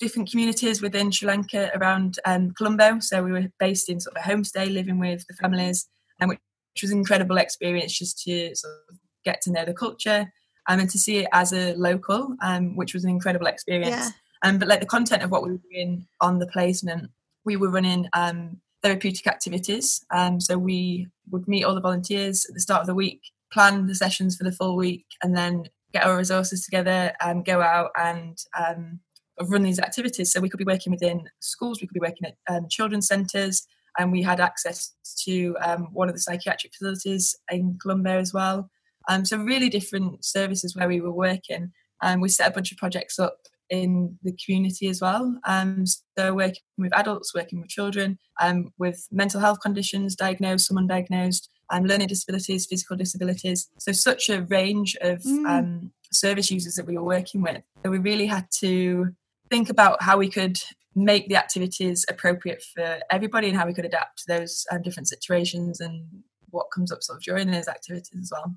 [0.00, 2.98] different communities within Sri Lanka around um, Colombo.
[3.00, 5.88] So we were based in sort of a homestay, living with the families,
[6.20, 6.40] and which,
[6.74, 10.32] which was an incredible experience just to sort of get to know the culture
[10.68, 13.88] um, and to see it as a local, um, which was an incredible experience.
[13.90, 14.10] Yeah.
[14.42, 17.10] Um, but like the content of what we were doing on the placement,
[17.44, 20.04] we were running um, therapeutic activities.
[20.10, 23.20] Um, so we would meet all the volunteers at the start of the week,
[23.52, 27.62] plan the sessions for the full week, and then get our resources together and go
[27.62, 29.00] out and um,
[29.48, 30.32] run these activities.
[30.32, 33.66] So we could be working within schools, we could be working at um, children's centres,
[33.98, 38.70] and we had access to um, one of the psychiatric facilities in Colombo as well.
[39.08, 41.72] Um, so really different services where we were working.
[42.02, 43.38] And we set a bunch of projects up
[43.70, 45.38] in the community as well.
[45.44, 45.84] Um,
[46.16, 51.48] so working with adults, working with children, um, with mental health conditions, diagnosed, some undiagnosed,
[51.70, 53.68] um, learning disabilities, physical disabilities.
[53.78, 55.46] So such a range of Mm.
[55.48, 57.62] um, service users that we were working with.
[57.84, 59.08] So we really had to
[59.50, 60.58] think about how we could
[60.94, 65.08] make the activities appropriate for everybody and how we could adapt to those um, different
[65.08, 66.06] situations and
[66.50, 68.54] what comes up sort of during those activities as well.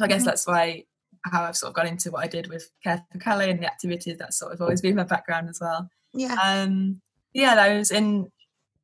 [0.00, 0.24] So I guess Mhm.
[0.26, 0.84] that's why
[1.30, 3.66] how I've sort of got into what I did with Care for Calais and the
[3.66, 4.16] activities.
[4.18, 5.90] That's sort of always been my background as well.
[6.14, 6.34] Yeah.
[6.42, 7.02] Um,
[7.34, 8.32] yeah, I was in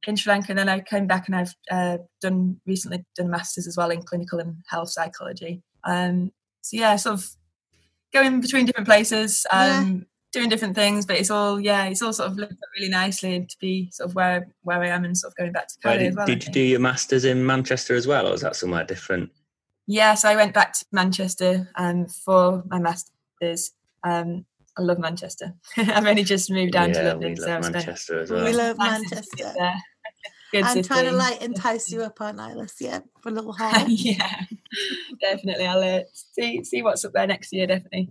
[0.07, 3.31] in Sri Lanka, and then I came back and I've uh, done recently done a
[3.31, 5.63] masters as well in clinical and health psychology.
[5.85, 7.27] Um, so yeah, sort of
[8.13, 9.79] going between different places, Yeah.
[9.79, 12.91] um, doing different things, but it's all yeah, it's all sort of looked up really
[12.91, 15.75] nicely to be sort of where where I am and sort of going back to
[15.81, 16.27] Where Calais did, as well.
[16.27, 19.31] Did you do your masters in Manchester as well, or was that somewhere different?
[19.87, 23.73] Yeah, so I went back to Manchester um, for my masters.
[24.03, 24.45] Um,
[24.79, 25.55] I love Manchester.
[25.77, 28.53] I've only just moved down to London, we so love I've spent Manchester as We
[28.53, 29.25] love Manchester.
[29.37, 29.77] visit there.
[30.53, 33.89] Good I'm trying to like entice you up on Iris, yeah, for a little haul.
[33.89, 34.45] yeah,
[35.21, 35.67] definitely.
[35.67, 37.67] I'll uh, see see what's up there next year.
[37.67, 38.11] Definitely.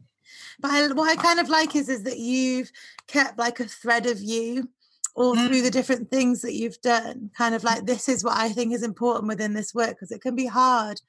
[0.59, 2.71] But I, what I kind of like is is that you've
[3.07, 4.69] kept like a thread of you
[5.15, 5.47] all mm.
[5.47, 7.31] through the different things that you've done.
[7.37, 7.87] Kind of like mm.
[7.87, 11.01] this is what I think is important within this work because it can be hard.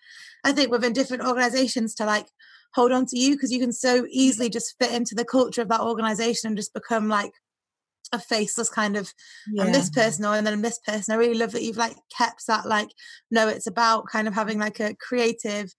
[0.44, 2.28] I think within different organizations to like
[2.74, 5.68] hold on to you because you can so easily just fit into the culture of
[5.68, 7.32] that organization and just become like
[8.12, 9.12] a faceless kind of
[9.58, 11.12] I'm this person or and then I'm this person.
[11.12, 12.90] I really love that you've like kept that like
[13.30, 15.72] no, it's about kind of having like a creative mm.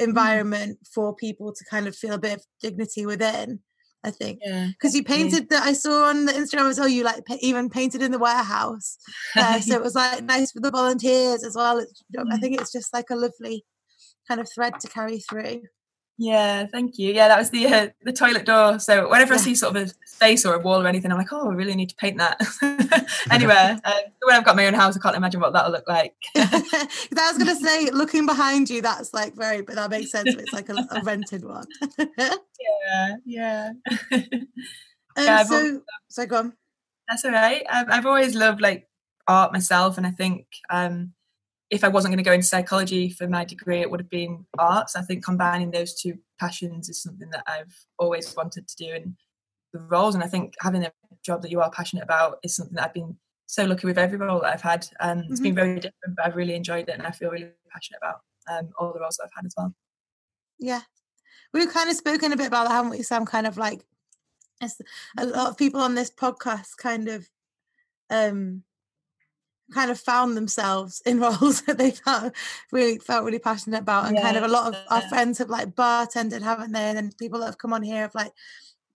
[0.00, 3.60] environment for people to kind of feel a bit of dignity within.
[4.04, 4.68] I think yeah.
[4.68, 6.88] because you painted that I saw on the Instagram as well.
[6.88, 8.98] You like even painted in the warehouse,
[9.36, 11.78] uh, so it was like nice for the volunteers as well.
[11.78, 12.40] It's, I Mm.
[12.40, 13.64] think it's just like a lovely
[14.28, 15.62] kind of thread to carry through.
[16.18, 17.12] Yeah, thank you.
[17.12, 18.78] Yeah, that was the uh, the toilet door.
[18.78, 21.32] So whenever I see sort of a space or a wall or anything, I'm like,
[21.32, 22.40] oh, I really need to paint that.
[23.30, 23.78] anywhere.
[23.84, 26.14] Uh, when I've got my own house, I can't imagine what that'll look like.
[26.34, 30.34] I was gonna say, looking behind you, that's like very, but that makes sense.
[30.34, 31.66] It's like a, a rented one.
[31.98, 33.70] yeah, yeah.
[34.12, 34.20] Um,
[35.18, 36.52] Yeah, I've al- so, so go on.
[37.08, 37.64] That's all right.
[37.70, 38.88] Um, I've always loved like
[39.28, 41.12] art myself, and I think um,
[41.70, 44.46] if I wasn't going to go into psychology for my degree, it would have been
[44.58, 44.94] arts.
[44.96, 49.16] I think combining those two passions is something that I've always wanted to do in
[49.72, 50.92] the roles, and I think having a
[51.24, 54.18] job that you are passionate about is something that I've been so lucky with every
[54.18, 54.86] role that I've had.
[55.00, 55.42] Um, It's Mhm.
[55.42, 58.70] been very different, but I've really enjoyed it, and I feel really passionate about um,
[58.78, 59.74] all the roles that I've had as well.
[60.58, 60.82] Yeah.
[61.52, 63.26] We've kind of spoken a bit about that, haven't we, Sam?
[63.26, 63.84] Kind of like
[65.18, 67.28] a lot of people on this podcast kind of
[68.08, 68.62] um
[69.72, 72.32] kind of found themselves in roles that they felt
[72.72, 75.74] really felt really passionate about and kind of a lot of our friends have like
[75.74, 76.84] bartended haven't they?
[76.88, 78.32] And then people that have come on here have like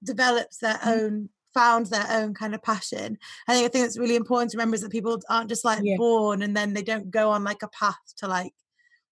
[0.03, 0.87] developed their Mhm.
[0.97, 3.17] own found their own kind of passion.
[3.47, 5.79] I think i think it's really important to remember is that people aren't just like
[5.83, 5.97] Yeah.
[5.97, 8.53] born and then they don't go on like a path to like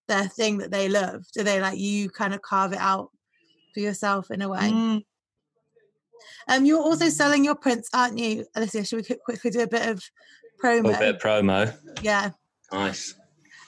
[0.07, 1.59] their thing that they love do they?
[1.59, 3.11] Like you kind of carve it out
[3.73, 4.71] for yourself in a way.
[4.71, 5.03] Mm.
[6.47, 8.85] um you're also selling your prints aren't you alicia?
[8.85, 10.01] Should we quickly do a bit of A
[10.63, 11.75] promo little bit of promo.
[12.01, 12.31] yeah
[12.71, 13.15] Nice.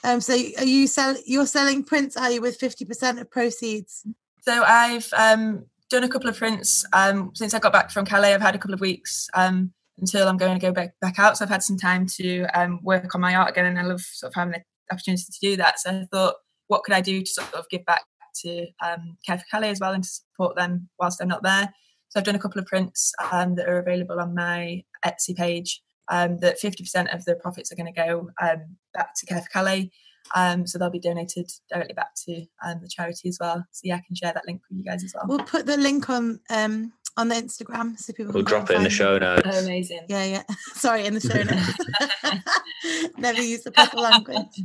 [0.04, 4.04] um so are you sell you're selling prints are you with 50% of proceeds
[4.44, 8.34] So I've um, done a couple of prints um, since I got back from Calais.
[8.34, 11.36] I've had a couple of weeks um, until I'm going to go back back out.
[11.36, 14.00] So I've had some time to um, work on my art again, and I love
[14.00, 15.78] sort of having the opportunity to do that.
[15.78, 16.34] So I thought,
[16.66, 18.02] what could I do to sort of give back
[18.42, 21.72] to um, Care for Calais as well and to support them whilst I'm not there?
[22.08, 25.80] So I've done a couple of prints um, that are available on my Etsy page.
[26.14, 29.48] Um, that 50% of the profits are going to go um, back to Care for
[29.48, 29.90] Calais.
[30.36, 33.64] Um, so they'll be donated directly back to um, the charity as well.
[33.70, 35.24] So yeah, I can share that link with you guys as well.
[35.26, 38.76] we'll put the link on um on the instagram so people We'll can drop it
[38.76, 39.42] in the show notes.
[39.44, 40.02] Oh, amazing.
[40.08, 40.42] yeah yeah
[40.74, 44.56] sorry in the show notes never use the proper language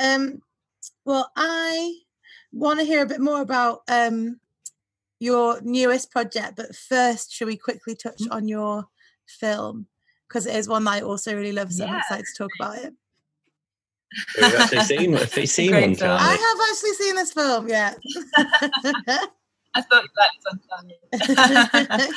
[0.00, 0.40] um
[1.04, 1.92] well i
[2.52, 4.40] want to hear a bit more about um
[5.20, 8.32] your newest project but first should we quickly touch Mm.
[8.36, 8.86] on your
[9.26, 9.86] film
[10.28, 11.98] because it is one that i also really love so i'm Yeah.
[12.00, 12.92] excited to talk about it
[14.40, 16.18] We've actually seen, have you seen one, film.
[16.20, 17.94] i have actually seen this film yeah
[19.74, 20.90] I thought you liked
[21.92, 22.14] it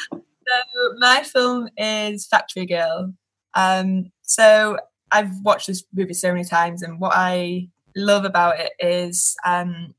[0.48, 3.14] So my film is Factory Girl.
[3.54, 4.78] Um, so
[5.12, 9.94] I've watched this movie so many times, and what I love about it is um,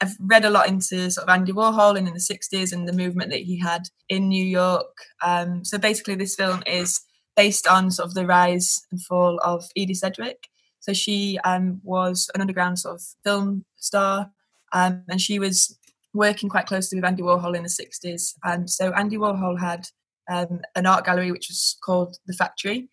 [0.00, 2.92] I've read a lot into sort of Andy Warhol and in the '60s and the
[2.92, 4.94] movement that he had in New York.
[5.24, 7.00] Um, so basically, this film is
[7.38, 10.48] based on sort of the rise and fall of Edie Sedgwick.
[10.80, 14.32] So she um, was an underground sort of film star,
[14.72, 15.78] um, and she was
[16.12, 18.34] working quite closely with Andy Warhol in the 60s.
[18.42, 19.86] And so Andy Warhol had
[20.28, 22.88] um, an art gallery which was called The Factory.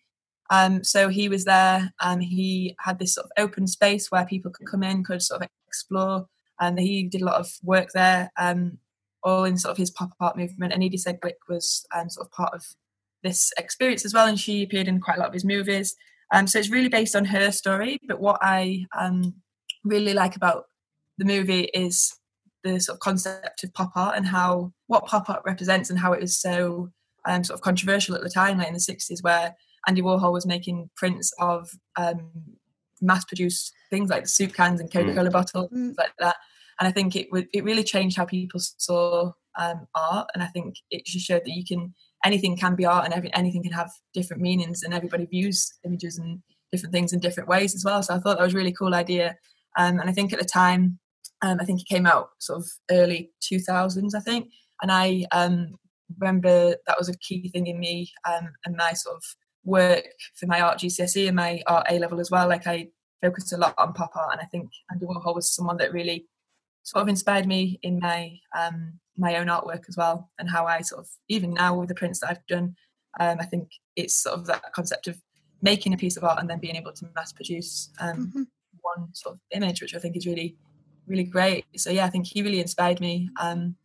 [0.48, 4.52] Um, so he was there and he had this sort of open space where people
[4.52, 6.28] could come in, could sort of explore.
[6.60, 8.78] And he did a lot of work there, um,
[9.24, 10.72] all in sort of his pop art movement.
[10.72, 12.64] And Edie Sedgwick was um, sort of part of
[13.22, 14.26] this experience as well.
[14.26, 15.94] And she appeared in quite a lot of his movies.
[16.32, 17.98] Um, so it's really based on her story.
[18.06, 19.34] But what I um,
[19.84, 20.64] really like about
[21.18, 22.12] the movie is
[22.64, 26.12] the sort of concept of pop art and how what pop art represents and how
[26.12, 26.90] it was so
[27.26, 29.54] um, sort of controversial at the time, like in the 60s, where
[29.86, 32.30] Andy Warhol was making prints of um,
[33.00, 35.70] mass-produced things like the soup cans and Coca-Cola bottles, Mm.
[35.70, 36.36] things like that.
[36.78, 40.46] And I think it would it really changed how people saw um, art, and I
[40.48, 43.72] think it just showed that you can anything can be art, and every, anything can
[43.72, 48.02] have different meanings, and everybody views images and different things in different ways as well.
[48.02, 49.36] So I thought that was a really cool idea,
[49.78, 50.98] um, and I think at the time,
[51.42, 54.48] um, I think it came out sort of early 2000s, I think,
[54.82, 55.74] and I um,
[56.18, 59.22] remember that was a key thing in me um, and my sort of
[59.64, 60.04] work
[60.38, 62.48] for my art GCSE and my art A level as well.
[62.48, 62.88] Like I
[63.22, 66.26] focused a lot on pop art, and I think Andy Warhol was someone that really
[66.86, 70.82] sort of inspired me in my um, my own artwork as well, and how I
[70.82, 72.76] sort of even now with the prints that I've done,
[73.18, 75.20] um, I think it's sort of that concept of
[75.60, 78.46] making a piece of art and then being able to mass produce um, Mhm.
[78.82, 80.56] one sort of image, which I think is really
[81.08, 81.64] really great.
[81.76, 83.76] So yeah, I think he really inspired me, um,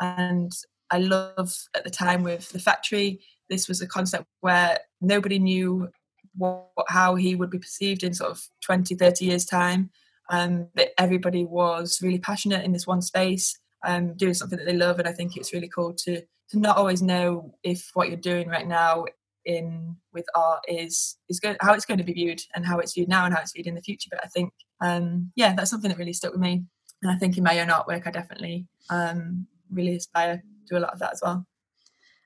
[0.00, 0.52] and
[0.90, 3.20] I love at the time with the factory.
[3.48, 5.90] This was a concept where nobody knew
[6.36, 9.90] what, how he would be perceived in sort of 20, 30 years' time.
[10.32, 14.76] Um, but everybody was really passionate in this one space, um, doing something that they
[14.76, 14.98] love.
[14.98, 18.48] And I think it's really cool to to not always know if what you're doing
[18.48, 19.04] right now
[19.44, 22.94] in with art is is good, how it's going to be viewed and how it's
[22.94, 24.08] viewed now and how it's viewed in the future.
[24.10, 26.64] But I think, um, yeah, that's something that really stuck with me.
[27.02, 30.92] And I think in my own artwork, I definitely um, really aspire to a lot
[30.92, 31.46] of that as well.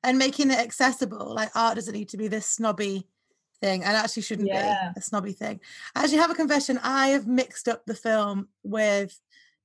[0.02, 3.06] and making it accessible like art doesn't need to be this snobby
[3.60, 4.92] thing and actually shouldn't Yeah.
[4.94, 5.60] be a snobby thing
[5.94, 9.18] i actually have a confession i have mixed up the film with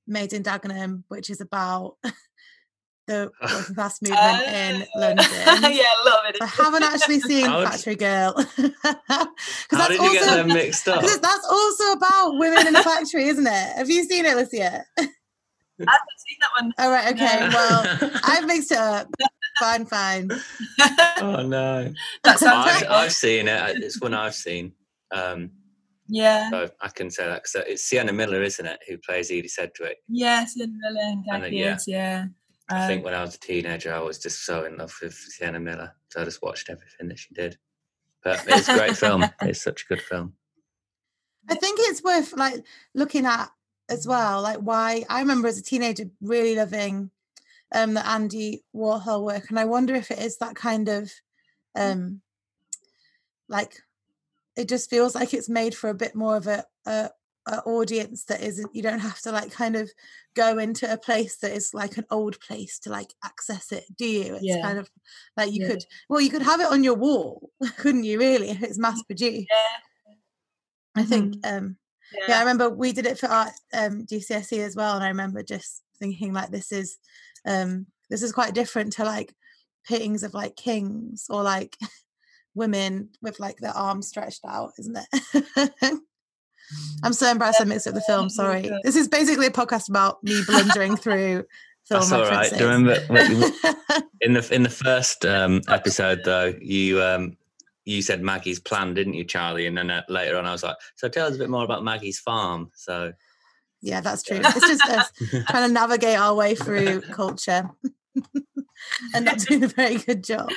[0.07, 1.95] made in dagenham which is about
[3.07, 5.69] the working class movement in london oh.
[5.69, 6.37] yeah, love it.
[6.41, 8.33] I haven't actually seen How did- Factory Girl.
[8.35, 9.27] Because How
[9.71, 11.01] that's did you also get them mixed up?
[11.01, 13.77] 'cause that's also about women in a factory, isn't it?
[13.77, 14.85] Have you seen it, Lucia?
[14.97, 15.01] I
[15.79, 16.73] haven't seen that one.
[16.77, 17.39] All right, okay.
[17.49, 17.55] No.
[17.55, 19.07] Well, I've mixed it up.
[19.61, 20.31] Fine, fine.
[21.21, 21.93] oh no,
[22.23, 22.89] that sounds I've.
[22.89, 23.77] I've seen it.
[23.77, 24.73] It's one I've seen.
[25.11, 25.51] Um,
[26.07, 26.49] Yeah.
[26.49, 29.97] so I can say that because it's Sienna Miller, isn't it, who plays Edie Sedgwick?
[30.07, 31.77] Yes, Cinderella and Guy And then, yeah.
[31.87, 32.25] Yeah.
[32.69, 35.13] I think Um, when I was a teenager, I was just so in love with
[35.13, 37.57] Sienna Miller, so I just watched everything that she did.
[38.23, 39.25] But it's a great film.
[39.41, 40.33] It's such a good film.
[41.49, 43.49] I think it's worth like looking at
[43.89, 47.09] as well, like why I remember as a teenager really loving
[47.73, 51.11] um the Andy Warhol work, and I wonder if it is that kind of
[51.75, 52.21] um
[53.47, 53.77] like
[54.55, 57.09] it just feels like it's made for a bit more of a, a,
[57.47, 59.89] a audience that isn't you don't have to like kind of
[60.35, 64.05] go into a place that is like an old place to like access it do
[64.05, 64.61] you it's Yeah.
[64.61, 64.89] kind of
[65.37, 65.67] like you Yeah.
[65.69, 69.01] could well you could have it on your wall couldn't you really if it's mass
[69.03, 69.47] produced
[70.95, 71.77] i think um
[72.27, 72.35] yeah.
[72.35, 75.81] I remember we did it for our um, GCSE as well, and I remember just
[75.97, 76.97] thinking like this is
[77.45, 79.33] um, this is quite different to like
[79.87, 81.77] paintings of like kings or like
[82.55, 85.71] women with like their arms stretched out, isn't it?
[87.03, 88.29] I'm so embarrassed I mixed up the film.
[88.29, 91.45] Sorry, this is basically a podcast about me blundering through
[91.91, 92.49] film That's all right.
[92.49, 92.93] Do you remember
[94.21, 96.53] in the in the first um, episode though?
[96.61, 97.37] You um,
[97.85, 99.67] you said Maggie's plan, didn't you, Charlie?
[99.67, 101.83] And then uh, later on, I was like, "So tell us a bit more about
[101.83, 103.13] Maggie's farm." So
[103.81, 104.39] yeah, that's true.
[104.43, 105.11] It's just us
[105.49, 107.69] trying to navigate our way through culture.
[109.13, 110.49] and not doing a very good job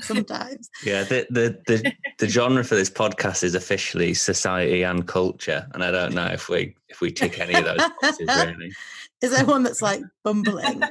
[0.00, 0.70] sometimes.
[0.84, 5.84] yeah, the, the the the genre for this podcast is officially society and culture, and
[5.84, 8.72] I don't know if we if we tick any of those boxes really.
[9.20, 10.82] Is there one that's like bumbling?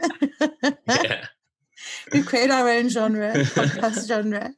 [0.87, 1.25] Yeah.
[2.13, 4.53] We've created our own genre, podcast genre.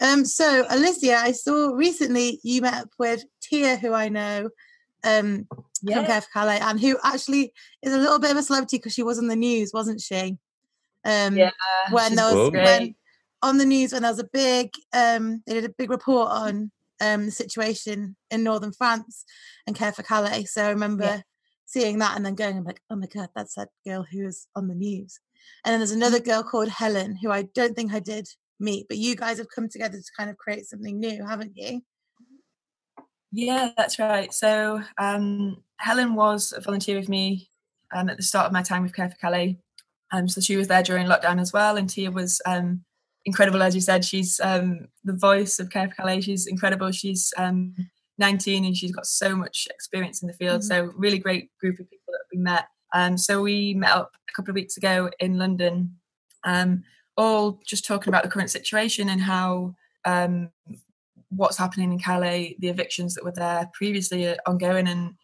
[0.00, 4.48] Um, so Alicia, I saw recently you met up with Tia, who I know
[5.04, 6.04] um, from Yeah.
[6.04, 9.02] Care for Calais, and who actually is a little bit of a celebrity because she
[9.02, 10.38] was in the news, wasn't she?
[11.04, 11.50] Um, Yeah,
[11.90, 12.94] when there was when,
[13.42, 16.70] on the news when there was a big um they did a big report on
[17.00, 19.24] um the situation in northern France
[19.66, 20.44] and Care for Calais.
[20.44, 21.22] So I remember
[21.66, 24.48] seeing that and then going, I'm like, oh my god, that's that girl who was
[24.56, 25.20] on the news.
[25.64, 28.26] And then there's another girl called Helen who I don't think I did
[28.58, 31.82] meet, but you guys have come together to kind of create something new, haven't you?
[33.30, 34.32] Yeah, that's right.
[34.32, 37.50] So um, Helen was a volunteer with me
[37.94, 39.58] um, at the start of my time with Care for Calais.
[40.12, 42.84] Um, so she was there during lockdown as well, and Tia was um,
[43.24, 44.04] incredible, as you said.
[44.04, 46.22] She's um, the voice of Care for Calais.
[46.22, 46.90] She's incredible.
[46.92, 47.74] She's um,
[48.18, 50.62] 19 and she's got so much experience in the field.
[50.62, 50.64] Mhm.
[50.64, 52.66] So really great group of people that we met.
[52.92, 55.96] Um, so we met up a couple of weeks ago in London,
[56.44, 56.84] um,
[57.16, 60.50] all just talking about the current situation and how um,
[61.30, 65.14] what's happening in Calais, the evictions that were there previously are ongoing, and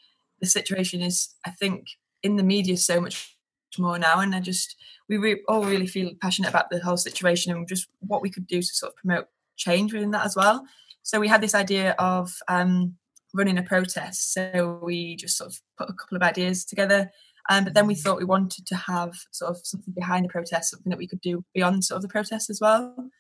[0.44, 1.86] the situation is, I think,
[2.22, 3.36] in the media so much
[3.78, 4.20] more now.
[4.20, 4.76] And I just,
[5.08, 8.46] we re- all really feel passionate about the whole situation and just what we could
[8.46, 9.26] do to sort of promote
[9.56, 10.64] change within that as well.
[11.02, 12.94] So we had this idea of um,
[13.34, 14.32] running a protest.
[14.32, 17.10] So we just sort of put a couple of ideas together.
[17.50, 20.70] Um, but then we thought we wanted to have sort of something behind the protest,
[20.70, 23.10] something that we could do beyond sort of the protest as well.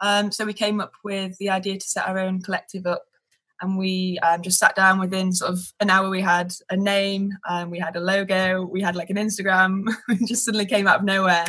[0.00, 3.04] Um, so we came up with the idea to set our own collective up,
[3.60, 6.10] and we um, just sat down within sort of an hour.
[6.10, 9.84] We had a name, um, we had a logo, we had like an Instagram.
[10.26, 11.46] just suddenly came out of nowhere.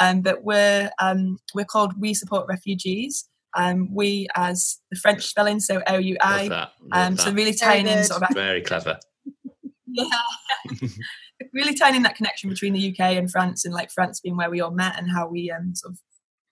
[0.00, 3.28] Um, but we're um, we're called Oui Support Refugees.
[3.56, 6.48] Um, we as the French spelling, so O U Love I.
[6.48, 6.72] that.
[6.80, 8.98] Love Um, so really Very tying in sort of Very clever.
[9.86, 10.08] yeah.
[11.52, 14.50] really tying in that connection between the UK and France, and like France being where
[14.50, 15.98] we all met and how we um, sort of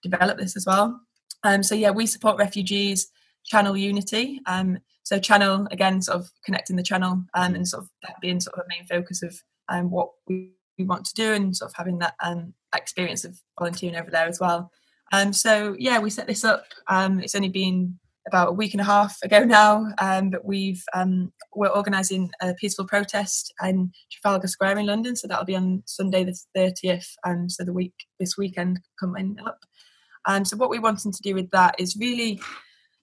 [0.01, 0.99] develop this as well.
[1.43, 3.07] Um, so yeah, we support refugees,
[3.45, 4.39] channel unity.
[4.47, 8.39] Um, so channel again, sort of connecting the channel, um, and sort of that being
[8.39, 9.33] sort of a main focus of
[9.69, 13.39] um, what we, we want to do, and sort of having that um, experience of
[13.57, 14.71] volunteering over there as well.
[15.13, 16.65] Um, so yeah, we set this up.
[16.87, 20.83] Um, it's only been about a week and a half ago now, um, but we've
[20.95, 25.15] um, we're organising a peaceful protest in Trafalgar Square in London.
[25.15, 29.59] So that'll be on Sunday the thirtieth, and so the week this weekend coming up.
[30.27, 32.41] Um, so what we're wanting to do with that is really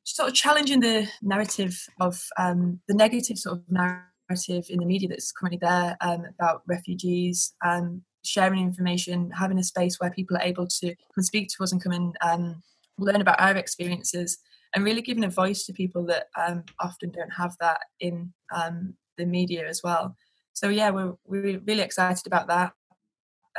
[0.05, 5.09] sort of challenging the narrative of um, the negative sort of narrative in the media
[5.09, 10.43] that's currently there um, about refugees, um, sharing information, having a space where people are
[10.43, 12.63] able to come speak to us and come and um,
[12.99, 14.39] learn about our experiences,
[14.75, 18.95] and really giving a voice to people that um, often don't have that in um,
[19.19, 20.17] the media as well.
[20.53, 22.73] So yeah, we're we're really excited about that.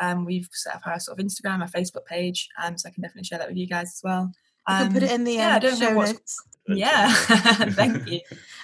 [0.01, 3.03] Um, we've set up our sort of Instagram, our Facebook page, um, so I can
[3.03, 4.31] definitely share that with you guys as well.
[4.69, 6.41] You can put Um, it in the yeah, I um, don't know show what's- notes.
[6.67, 7.13] yeah,
[7.71, 8.21] thank you.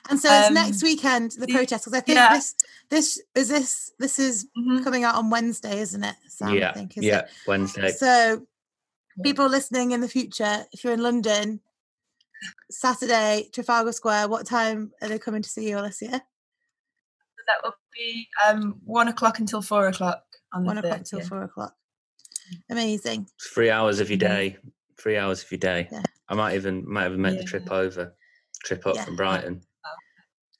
[0.10, 2.34] And so it's Um, next weekend, the the- protest, because I think yeah.
[2.34, 2.56] this
[2.90, 4.84] this is this this is Mhm.
[4.84, 6.16] coming out on Wednesday, isn't it?
[6.30, 6.74] Sam, I yeah.
[6.74, 7.20] think, is Yeah.
[7.20, 7.30] it?
[7.48, 7.92] Wednesday.
[7.92, 8.48] So
[9.24, 11.60] people listening in the future, if you're in London,
[12.72, 16.10] Saturday, Trafalgar Square, what time are they coming to see you, Alicia?
[17.48, 20.24] That will be um, one o'clock until four o'clock
[20.54, 21.10] on the One o'clock 30th.
[21.10, 21.76] till four o'clock.
[22.70, 23.28] Amazing.
[23.54, 24.22] Three hours of your Mhm.
[24.22, 24.58] day.
[25.00, 25.88] Three hours of your day.
[25.92, 26.04] Yeah.
[26.28, 28.14] I might even might even make the trip over,
[28.66, 29.06] trip up Yeah.
[29.06, 29.62] from Brighton.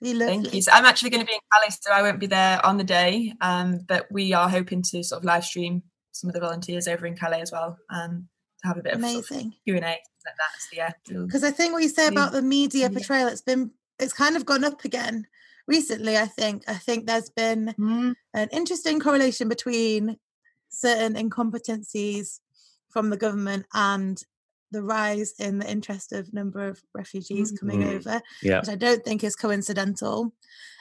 [0.02, 0.18] You.
[0.18, 0.62] Thank you.
[0.62, 2.86] So I'm actually going to be in Calais, so I won't be there on the
[2.86, 3.34] day.
[3.42, 5.84] Um, but we are hoping to sort of live stream
[6.14, 8.30] some of the volunteers over in Calais as well, um,
[8.62, 9.54] to have a bit of sort of Amazing.
[9.66, 10.00] Q and A like
[10.38, 10.62] that.
[10.70, 10.92] So yeah,
[11.26, 12.12] Because I think what you say Yeah.
[12.12, 15.28] about the media portrayal, it's been it's kind of gone up again
[15.68, 16.18] recently.
[16.18, 16.64] I think.
[16.68, 20.18] I think there's been Mm, an interesting correlation between
[20.70, 22.40] certain incompetencies
[22.90, 24.22] from the government and
[24.72, 27.96] the rise in the interest of number of refugees coming Mm.
[27.96, 28.60] over, Yeah.
[28.60, 30.34] which I don't think is coincidental.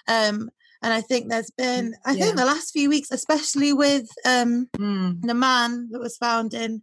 [0.07, 0.51] Um,
[0.83, 2.25] and I think there's been, I Yeah.
[2.25, 6.83] think the last few weeks, especially with um, mm, the man that was found in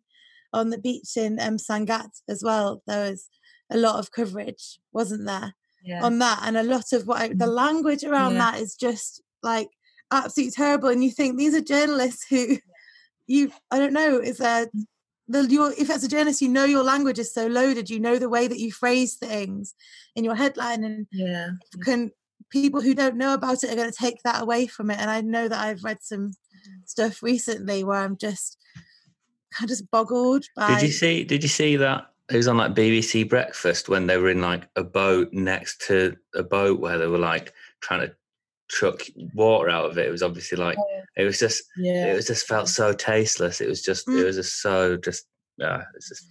[0.52, 3.30] on the beach in um, Sangatte as well, there was
[3.70, 5.54] a lot of coverage, wasn't there?
[5.88, 6.04] yeah.
[6.04, 7.54] on that and a lot of what I, the Mm.
[7.54, 8.40] language around Yeah.
[8.52, 9.70] that is just like
[10.10, 12.58] absolutely terrible and you think these are journalists who
[13.28, 14.86] you i don't know is there Mm.
[15.28, 18.20] The your if as a journalist you know your language is so loaded you know
[18.20, 19.74] the way that you phrase things
[20.16, 21.50] in your headline and yeah.
[21.84, 22.12] can
[22.52, 25.10] people who don't know about it are going to take that away from it and
[25.10, 26.32] i know that i've read some
[26.66, 26.82] Mm-hmm.
[26.86, 28.58] stuff recently where i'm just
[29.56, 31.24] kind of just boggled by Did you see?
[31.24, 32.12] Did you see that?
[32.30, 36.16] It was on like BBC Breakfast when they were in like a boat next to
[36.34, 38.16] a boat where they were like trying to
[38.70, 39.02] chuck
[39.34, 40.08] water out of it.
[40.08, 40.78] It was obviously like
[41.16, 42.12] it was just Yeah.
[42.12, 43.62] it was just felt so tasteless.
[43.62, 44.22] It was just Mm.
[44.22, 45.26] it was just so just
[45.58, 45.84] yeah.
[45.96, 46.26] It's just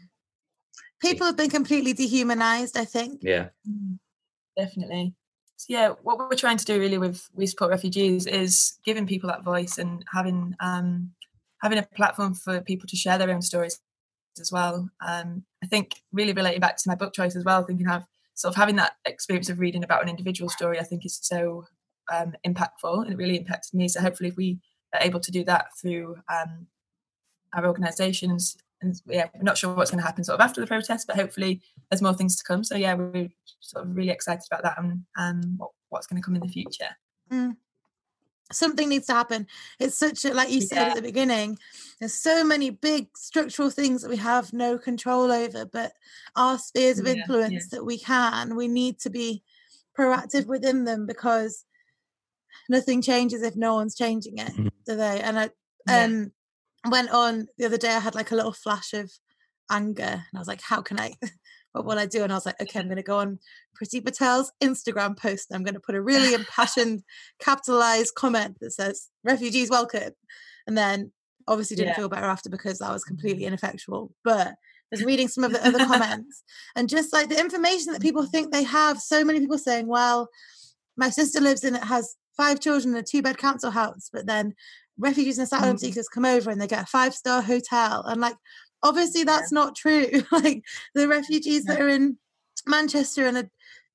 [1.00, 3.48] people have been completely dehumanized i think yeah.
[3.68, 3.98] Mm,
[4.56, 5.14] Definitely.
[5.56, 9.28] So yeah, what we're trying to do really with Oui Support Refugees is giving people
[9.28, 11.12] that voice and having um,
[11.62, 13.80] having a platform for people to share their own stories
[14.40, 14.88] as well.
[15.06, 18.04] Um, I think really relating back to my book choice as well, thinking of
[18.34, 21.64] sort of having that experience of reading about an individual story, I think is so
[22.12, 23.88] um, impactful and it really impacted me.
[23.88, 24.58] So hopefully, if we
[24.94, 26.66] are able to do that through um,
[27.52, 30.66] our organisations, and yeah, we're not sure what's going to happen sort of after the
[30.66, 32.64] protest, but hopefully there's more things to come.
[32.64, 33.28] So yeah, we're
[33.60, 36.48] sort of really excited about that and um, what, what's going to come in the
[36.48, 36.90] future.
[38.52, 39.46] something needs to happen.
[39.80, 40.88] It's such a like you said Yeah.
[40.90, 41.58] at the beginning.
[41.98, 45.92] There's so many big structural things that we have no control over, but
[46.36, 47.20] our spheres of Yeah, yeah.
[47.20, 49.42] influence that we can, we need to be
[49.98, 51.64] proactive within them because
[52.68, 54.70] nothing changes if no one's changing it, Mhm.
[54.86, 55.20] do they?
[55.20, 55.50] And I
[55.88, 56.04] Yeah.
[56.04, 56.32] um
[56.90, 57.90] went on the other day.
[57.94, 59.10] I had like a little flash of
[59.70, 61.14] anger, and I was like, "How can I?"
[61.72, 62.22] What will I do?
[62.22, 63.40] And I was like, okay, I'm going to go on
[63.76, 65.50] Priti Patel's Instagram post.
[65.50, 67.02] And I'm going to put a really impassioned,
[67.40, 70.12] capitalized comment that says "refugees welcome,"
[70.68, 71.10] and then
[71.48, 71.96] obviously didn't Yeah.
[71.96, 74.14] feel better after because that was completely ineffectual.
[74.22, 74.54] But I
[74.92, 76.44] was reading some of the other comments
[76.76, 79.00] and just like the information that people think they have.
[79.00, 80.28] So many people saying, "Well,
[80.96, 84.26] my sister lives in it, has five children in a two bed council house, but
[84.26, 84.54] then
[84.98, 85.80] refugees and asylum Mhm.
[85.80, 88.36] seekers come over and they get a five star hotel." And like,
[88.82, 90.08] obviously, that's not true.
[90.32, 90.62] like
[90.94, 92.18] the refugees that are in
[92.66, 93.50] Manchester in a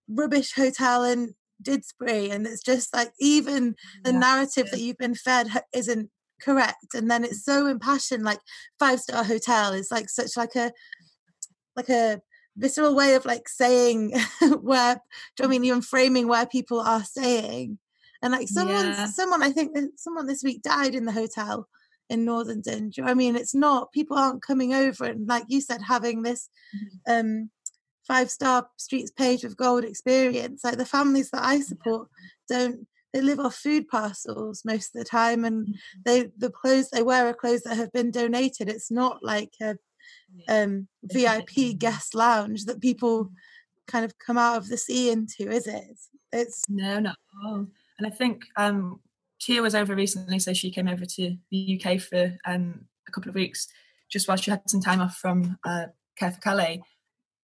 [0.07, 5.15] rubbish hotel in Didsbury, and it's just like even the Yeah, narrative that you've been
[5.15, 6.09] fed isn't
[6.41, 8.39] correct and then it's so impassioned like
[8.79, 10.71] five star hotel is like such like a
[11.75, 12.21] like a
[12.57, 14.13] visceral way of like saying
[14.61, 14.95] where
[15.35, 17.77] do you know I mean even framing where people are saying
[18.21, 19.05] and like someone Yeah.
[19.07, 21.67] someone I think someone this week died in the hotel
[22.09, 25.27] in Northern Do you know what I mean it's not people aren't coming over and
[25.27, 26.49] like you said having this
[27.07, 27.49] um
[28.07, 30.63] five star streets page with gold experience.
[30.63, 32.09] Like the families that I support
[32.49, 36.01] don't they live off food parcels most of the time and Mm-hmm.
[36.05, 38.67] they the clothes they wear are clothes that have been donated.
[38.69, 39.77] It's not like a
[40.47, 43.31] um vip guest lounge that people
[43.87, 45.83] kind of come out of the sea into is it?
[45.89, 47.67] It's, it's No, not at all.
[47.99, 49.01] And I think um,
[49.41, 53.29] Tia was over recently, so she came over to the UK for um, a couple
[53.29, 53.67] of weeks,
[54.09, 55.87] just while she had some time off from uh,
[56.17, 56.81] Care for Calais.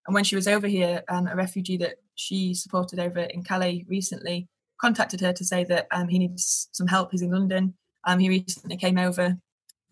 [0.08, 3.86] And when she was over here, um, a refugee that she supported over in Calais
[3.90, 4.48] recently
[4.80, 7.10] contacted her to say that um, he needs some help.
[7.12, 7.74] He's in London.
[8.06, 9.38] Um, he recently came over.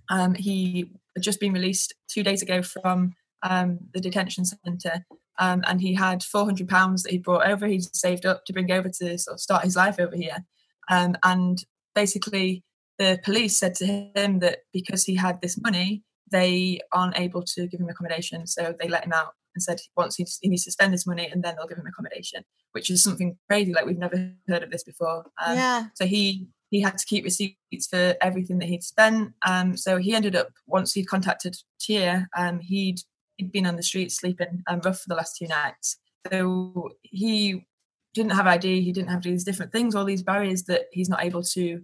[0.09, 5.05] Um, he had just been released two days ago from um, the detention centre,
[5.39, 7.67] um, and he had four hundred pounds that he brought over.
[7.67, 10.45] He'd saved up to bring over to sort of start his life over here,
[10.89, 11.63] um, and
[11.95, 12.63] basically
[12.99, 17.67] the police said to him that because he had this money, they aren't able to
[17.67, 20.71] give him accommodation, so they let him out and said once he, he needs to
[20.71, 23.73] spend this money and then they'll give him accommodation, which is something crazy.
[23.73, 25.25] Like we've never heard of this before.
[25.43, 29.33] Um, yeah so he he had to keep receipts for everything that he'd spent.
[29.45, 32.99] Um, so he ended up once he'd contacted Tia, um, he'd
[33.37, 35.97] he'd been on the street sleeping um, rough for the last two nights.
[36.31, 37.65] So he
[38.13, 41.23] didn't have ID, he didn't have these different things, all these barriers that he's not
[41.23, 41.81] able to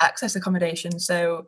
[0.00, 0.98] access accommodation.
[1.00, 1.46] So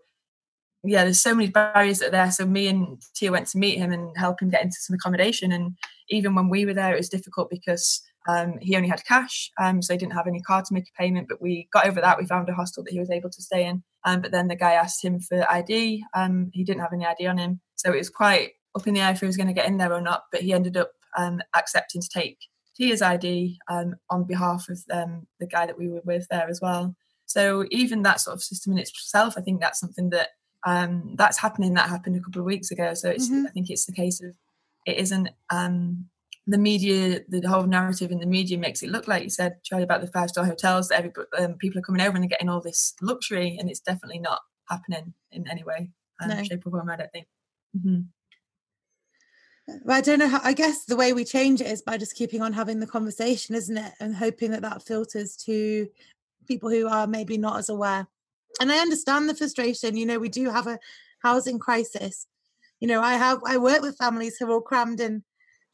[0.84, 2.30] yeah, there's so many barriers that are there.
[2.30, 5.52] So me and Tia went to meet him and help him get into some accommodation.
[5.52, 5.76] And
[6.08, 9.82] even when we were there, it was difficult because um, he only had cash, um,
[9.82, 11.28] so he didn't have any card to make a payment.
[11.28, 12.18] But we got over that.
[12.18, 13.82] We found a hostel that he was able to stay in.
[14.04, 16.04] Um, but then the guy asked him for ID.
[16.14, 19.00] Um, he didn't have any ID on him, so it was quite up in the
[19.00, 20.24] air if he was going to get in there or not.
[20.30, 22.38] But he ended up um, accepting to take
[22.76, 26.94] Tia's ID um, on behalf of the guy that we were with there as well.
[27.26, 30.30] So even that sort of system in itself, I think that's something that
[30.64, 31.74] um, that's happening.
[31.74, 32.94] That happened a couple of weeks ago.
[32.94, 33.46] So mm-hmm.
[33.46, 34.34] I think it's the case of
[34.86, 36.06] it isn't um,
[36.46, 39.84] the media, the whole narrative in the media makes it look like you said, Charlie,
[39.84, 42.48] about the five star hotels that every um, people are coming over and they're getting
[42.48, 46.42] all this luxury, and it's definitely not happening in any way, um, no.
[46.42, 46.90] shape, or form.
[46.90, 47.26] I don't think.
[47.76, 48.00] Mm-hmm.
[49.66, 50.40] But I don't know how.
[50.42, 53.54] I guess the way we change it is by just keeping on having the conversation,
[53.54, 53.92] isn't it?
[54.00, 55.88] And hoping that that filters to
[56.48, 58.08] people who are maybe not as aware
[58.60, 59.96] and I understand the frustration.
[59.96, 60.78] You know, we do have a
[61.22, 62.26] housing crisis.
[62.80, 65.22] You know, I have I work with families who are all crammed in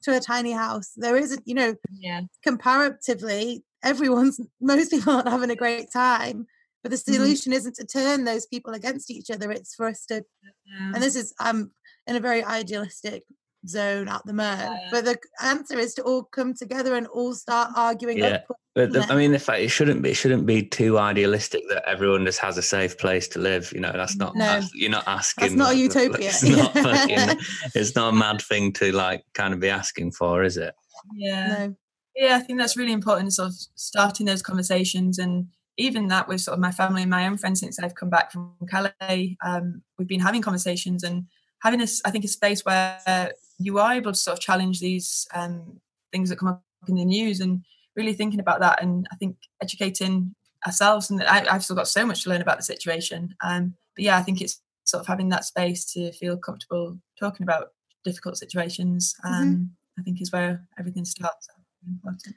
[0.03, 0.93] to a tiny house.
[0.97, 2.23] There isn't, you know, yeah.
[2.45, 6.47] comparatively, everyone's most people aren't having a great time.
[6.83, 7.15] But the mm-hmm.
[7.15, 9.51] solution mm isn't to turn those people against each other.
[9.51, 10.93] It's for us to, yeah.
[10.95, 11.73] and this is I'm
[12.07, 13.25] in a very idealistic
[13.67, 14.79] zone at the moment.
[14.83, 14.89] Yeah.
[14.91, 18.19] But the answer is to all come together and all start arguing.
[18.19, 18.43] Yeah.
[18.75, 21.89] But the, I mean, the fact it shouldn't be it shouldn't be too idealistic that
[21.89, 23.73] everyone just has a safe place to live.
[23.73, 24.45] You know, that's not no.
[24.45, 25.43] that's, you're not asking.
[25.43, 26.29] That's not a utopia.
[26.29, 27.39] It's not, fucking,
[27.75, 30.75] it's not a mad thing to like kind of be asking for, is it?
[31.15, 31.47] Yeah.
[31.49, 31.77] No.
[32.15, 33.33] Yeah, I think that's really important.
[33.33, 37.27] Sort of starting those conversations and even that with sort of my family and my
[37.27, 41.27] own friends since I've come back from Calais, um, we've been having conversations and
[41.61, 45.27] having this, I think, a space where you are able to sort of challenge these
[45.35, 45.81] um,
[46.13, 47.65] things that come up in the news and
[47.97, 48.83] really thinking about that.
[48.83, 50.35] And I think educating
[50.67, 53.35] ourselves and I, have still got so much to learn about the situation.
[53.43, 57.45] Um, but yeah, I think it's sort of having that space to feel comfortable talking
[57.45, 57.73] about
[58.05, 59.15] difficult situations.
[59.25, 59.65] Um, mm-hmm.
[59.99, 61.49] I think is where everything starts.
[61.87, 62.37] Important.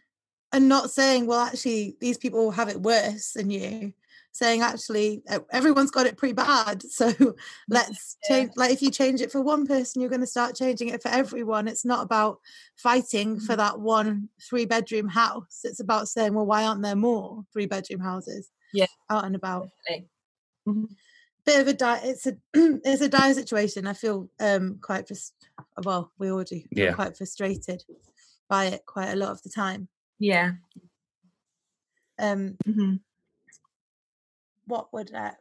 [0.51, 3.93] And not saying, well, actually, these people have it worse than you
[4.33, 5.21] saying actually
[5.51, 7.13] everyone's got it pretty bad so
[7.69, 10.89] let's change like if you change it for one person you're going to start changing
[10.89, 11.67] it for everyone.
[11.67, 12.39] It's not about
[12.77, 15.61] fighting for that one three bedroom house.
[15.63, 19.69] It's about saying well why aren't there more three bedroom houses yeah out and about?
[20.67, 20.85] mm-hmm.
[21.45, 23.85] bit of a it's a it's a dire situation.
[23.85, 25.33] I feel um quite frust-
[25.83, 26.93] well we all do yeah.
[26.93, 27.83] quite frustrated
[28.49, 29.89] by it quite a lot of the time.
[30.19, 30.53] Yeah.
[32.17, 32.95] Um mm-hmm
[34.71, 35.31] what would uh,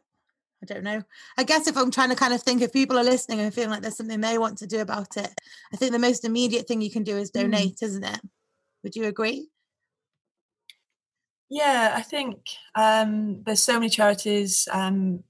[0.63, 1.01] I don't know.
[1.37, 3.71] I guess if I'm trying to kind of think if people are listening and feeling
[3.71, 5.31] like there's something they want to do about it,
[5.73, 7.41] I think the most immediate thing you can do is mm.
[7.41, 7.83] donate, mm.
[7.83, 8.19] isn't it?
[8.83, 9.49] Would you agree?
[11.49, 12.37] Yeah, I think
[12.75, 15.23] um, there's so many charities um,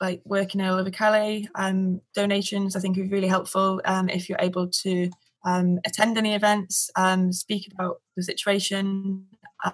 [0.00, 1.48] like working all over Calais.
[1.54, 5.10] Um, donations, I think, are really helpful um, if you're able to
[5.46, 9.26] um, attend any events, um, speak about the situation.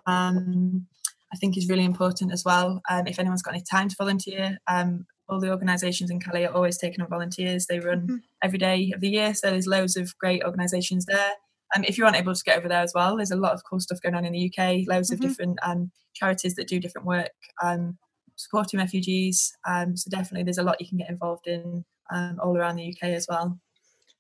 [0.07, 0.87] Um,
[1.33, 2.81] I think is really important as well.
[2.91, 6.53] Um, if anyone's got any time to volunteer, um, all the organisations in Calais are
[6.53, 7.67] always taking on volunteers.
[7.67, 8.17] They run mm-hmm.
[8.43, 11.33] every day of the year, so there's loads of great organisations there.
[11.75, 13.63] Um, if you aren't able to get over there as well, there's a lot of
[13.69, 14.89] cool stuff going on in the UK.
[14.89, 15.15] Loads mm-hmm.
[15.15, 17.31] of different um, charities that do different work
[17.63, 17.97] um,
[18.37, 19.57] supporting refugees.
[19.69, 22.91] Um, so definitely, there's a lot you can get involved in um, all around the
[22.91, 23.59] UK as well.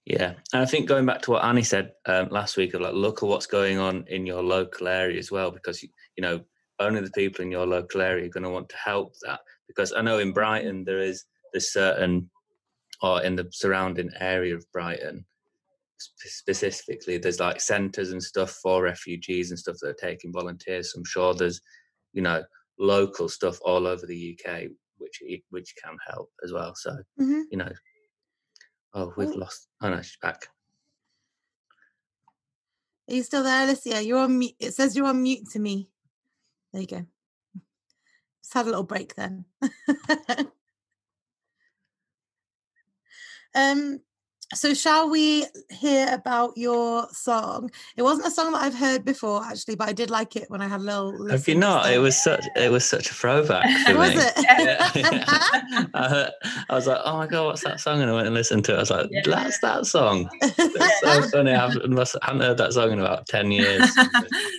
[0.07, 2.95] Yeah, and I think going back to what Annie said um, last week, of like
[2.95, 6.41] look at what's going on in your local area as well, because you know
[6.81, 9.93] only the people in your local area are going to want to help that because
[9.93, 12.31] I know in Brighton there is this certain
[13.03, 15.25] or in the surrounding area of Brighton
[15.99, 20.93] specifically there's like centres and stuff for refugees and stuff that are taking volunteers.
[20.93, 21.61] So I'm sure there's
[22.13, 22.43] you know
[22.79, 24.63] local stuff all over the UK
[24.99, 26.75] which which can help as well.
[26.75, 27.43] So mm-hmm.
[27.51, 27.73] you know,
[28.95, 29.39] oh we've oh.
[29.39, 29.69] lost.
[29.83, 30.47] Oh no, she's back.
[33.09, 34.05] Are you still there, Alicia?
[34.05, 34.55] You're on mute.
[34.61, 35.90] It says you're on mute to me.
[36.73, 37.07] There you go.
[38.43, 39.45] Just had a little break then.
[43.55, 44.01] um,
[44.53, 47.71] so shall we hear about your song?
[47.97, 50.61] It wasn't a song that i've heard before actually but i did like it when
[50.61, 51.91] i had a little have you not?
[51.91, 54.23] It was such it was such a throwback for was me.
[54.23, 54.33] it?
[55.95, 56.31] I, heard,
[56.69, 58.01] I, was like oh my god what's that song?
[58.01, 58.77] And i went and listened to it.
[58.77, 59.23] I was like yeah.
[59.25, 60.29] that's that song.
[60.43, 61.53] It's so funny.
[61.53, 61.83] I haven't,
[62.23, 63.91] haven't heard that song in about 10 years.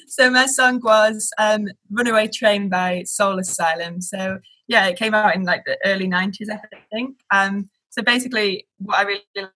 [0.08, 4.02] So my song was um, runaway train by soul asylum.
[4.02, 6.60] So yeah it came out in like the early 90s i
[6.92, 7.18] think.
[7.32, 9.50] Um, so basically what i really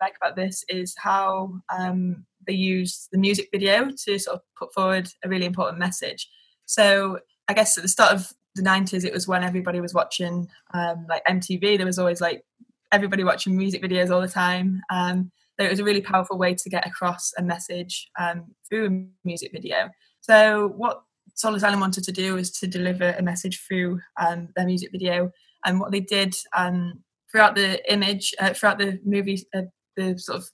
[0.00, 4.72] like about this is how um, they use the music video to sort of put
[4.72, 6.28] forward a really important message.
[6.66, 7.18] So
[7.48, 11.06] I guess at the start of the 90s, it was when everybody was watching um,
[11.08, 11.76] like MTV.
[11.76, 12.44] There was always like
[12.92, 14.82] everybody watching music videos all the time.
[14.90, 18.86] Um, so it was a really powerful way to get across a message um, through
[18.86, 19.90] a music video.
[20.20, 21.02] So what
[21.34, 25.30] Soul Asylum wanted to do was to deliver a message through um, their music video.
[25.64, 29.62] And what they did um, throughout the image, uh, throughout the movie, uh,
[29.98, 30.50] the sort of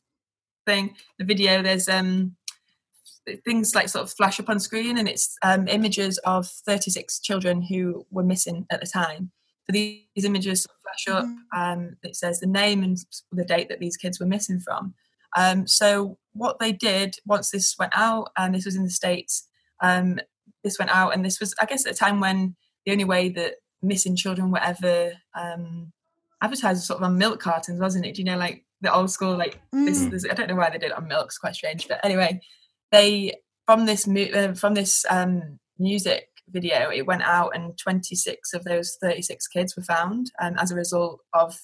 [0.66, 2.36] thing, the video, there's um,
[3.44, 7.62] things like sort of flash up on screen, and it's um, images of 36 children
[7.62, 9.30] who were missing at the time.
[9.66, 11.24] So these, these images flash up.
[11.24, 11.60] Mm-hmm.
[11.60, 12.98] Um, it says the name and
[13.32, 14.94] the date that these kids were missing from.
[15.36, 19.48] Um, so what they did once this went out, and this was in the states,
[19.82, 20.18] um,
[20.62, 23.28] this went out, and this was, I guess, at a time when the only way
[23.30, 25.92] that missing children were ever um,
[26.42, 28.14] advertised was sort of on milk cartons, wasn't it?
[28.14, 29.86] Do you know, like the old school, like mm.
[29.86, 31.26] this, this, I don't know why they did it on milk.
[31.26, 32.40] It's quite strange, but anyway,
[32.92, 33.34] they
[33.66, 38.96] from this uh, from this um, music video, it went out, and 26 of those
[39.02, 41.58] 36 kids were found um, as a result of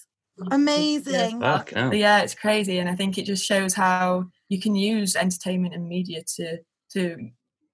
[0.51, 1.41] amazing.
[1.41, 1.93] Yeah.
[1.93, 5.89] yeah, it's crazy, and I think it just shows how you can use entertainment and
[5.89, 6.59] media to
[6.93, 7.31] to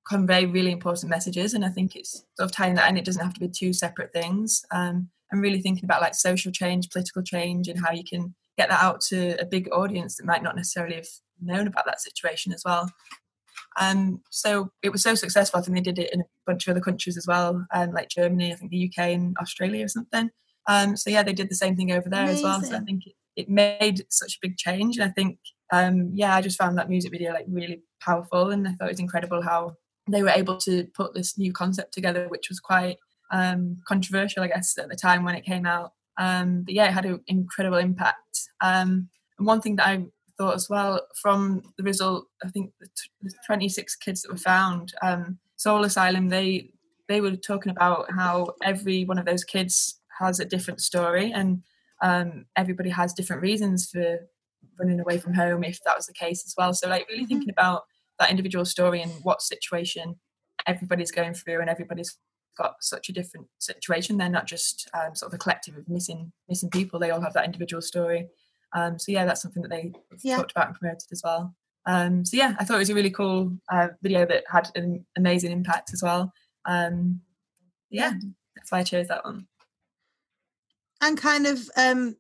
[0.09, 3.25] convey really important messages and i think it's sort of tying that and it doesn't
[3.25, 7.23] have to be two separate things um, and really thinking about like social change political
[7.23, 10.57] change and how you can get that out to a big audience that might not
[10.57, 11.09] necessarily have
[11.43, 12.91] known about that situation as well.
[13.79, 15.61] Um, so it was so successful.
[15.61, 18.09] I think they did it in a bunch of other countries as well um, like
[18.09, 20.31] germany i think the uk and australia or something.
[20.67, 22.39] Um, so yeah they did the same thing over there Amazing.
[22.39, 22.63] as well.
[22.63, 24.97] So i think it, it made such a big change.
[24.97, 25.39] And i think
[25.73, 28.51] um, yeah i just found that music video like really powerful.
[28.51, 29.77] And i thought it was incredible how
[30.09, 32.97] they were able to put this new concept together, which was quite
[33.33, 35.93] um, controversial, I guess, at the time when it came out.
[36.19, 38.49] Um, but yeah, it had an incredible impact.
[38.61, 39.09] Um,
[39.39, 40.05] and one thing that I
[40.39, 44.39] thought as well from the result, I think the, t- the 26 kids that were
[44.39, 46.71] found, um, Soul Asylum, they
[47.09, 51.63] they were talking about how every one of those kids has a different story and
[52.03, 54.27] um, everybody has different reasons for
[54.79, 56.75] running away from home if that was the case as well.
[56.75, 57.29] So like really mm-hmm.
[57.29, 57.85] thinking about
[58.19, 60.17] that individual story and what situation
[60.67, 62.19] everybody's going through and everybody's
[62.57, 66.33] got such a different situation they're not just um, sort of a collective of missing
[66.49, 68.29] missing people they all have that individual story.
[68.75, 69.93] Um, so yeah that's something that they
[70.23, 70.37] yeah.
[70.37, 71.55] talked about and promoted as well.
[71.87, 75.05] Um, so yeah i thought it was a really cool uh, video that had an
[75.17, 76.33] amazing impact as well.
[76.65, 77.21] Um,
[77.91, 79.47] yeah, yeah that's why i chose that one.
[81.01, 82.17] And kind of um,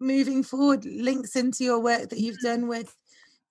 [0.00, 2.94] moving forward links into your work that you've done with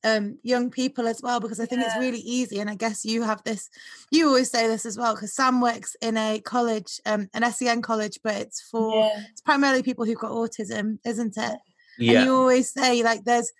[0.04, 1.88] um, young people as well because I think yeah.
[1.88, 2.60] it's really easy.
[2.60, 3.70] And I guess you have this,
[4.12, 7.82] you always say this as well because Sam works in a college, um, an SEN
[7.82, 9.24] college, but it's for yeah.
[9.32, 11.60] it's primarily people who've got autism, isn't it?
[11.98, 12.20] Yeah.
[12.20, 13.52] And you always say like there's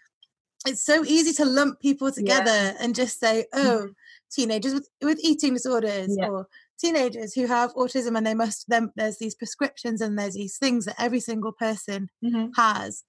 [0.66, 2.74] it's so easy to lump people together yeah.
[2.80, 3.92] and just say, oh, mm-hmm.
[4.32, 6.48] teenagers with, with eating disorders or
[6.80, 10.86] teenagers who have autism and they must then there's these prescriptions and there's these things
[10.86, 12.48] that every single person mm-hmm.
[12.56, 13.04] has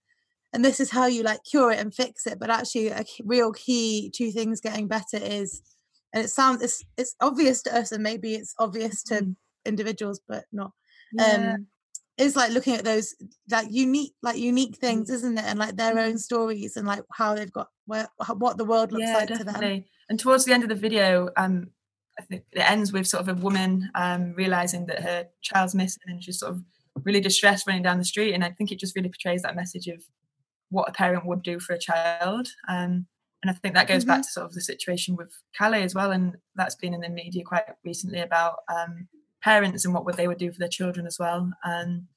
[0.52, 3.52] and this is how you like cure it and fix it but actually a real
[3.52, 5.62] key to things getting better is
[6.12, 9.36] and it sounds it's it's obvious to us and maybe it's obvious to mm.
[9.64, 10.72] individuals but not
[11.12, 11.54] yeah.
[11.54, 11.66] um
[12.16, 13.14] is like looking at those
[13.50, 14.80] like unique like unique mm.
[14.80, 16.18] things isn't it and like their own mm.
[16.18, 19.52] stories and like how they've got where what the world looks yeah, like definitely.
[19.52, 21.68] to them and towards the end of the video um
[22.18, 26.02] I think it ends with sort of a woman um realizing that her child's missing
[26.06, 26.64] and she's sort of
[27.04, 29.86] really distressed running down the street and I think it just really portrays that message
[29.86, 30.02] of
[30.70, 32.48] what a parent would do for a child.
[32.68, 33.06] Um,
[33.42, 34.08] and I think that goes mm-hmm.
[34.08, 37.08] back to sort of the situation with Calais as well, and that's been in the
[37.08, 39.08] media quite recently about um,
[39.42, 41.50] parents and what would they would do for their children as well.
[41.64, 42.08] Um,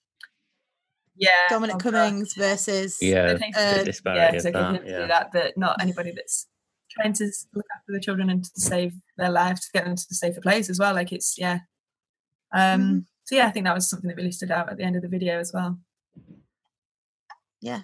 [1.15, 5.05] yeah, Dominic Cummings versus yeah, uh, yeah, so that, yeah.
[5.05, 6.47] that, but not anybody that's
[6.89, 10.05] trying to look after the children and to save their lives to get them to
[10.09, 10.95] the safer place as well.
[10.95, 11.59] Like it's yeah.
[12.53, 12.99] Um, mm-hmm.
[13.25, 15.03] So yeah, I think that was something that really stood out at the end of
[15.03, 15.77] the video as well.
[17.61, 17.81] Yeah,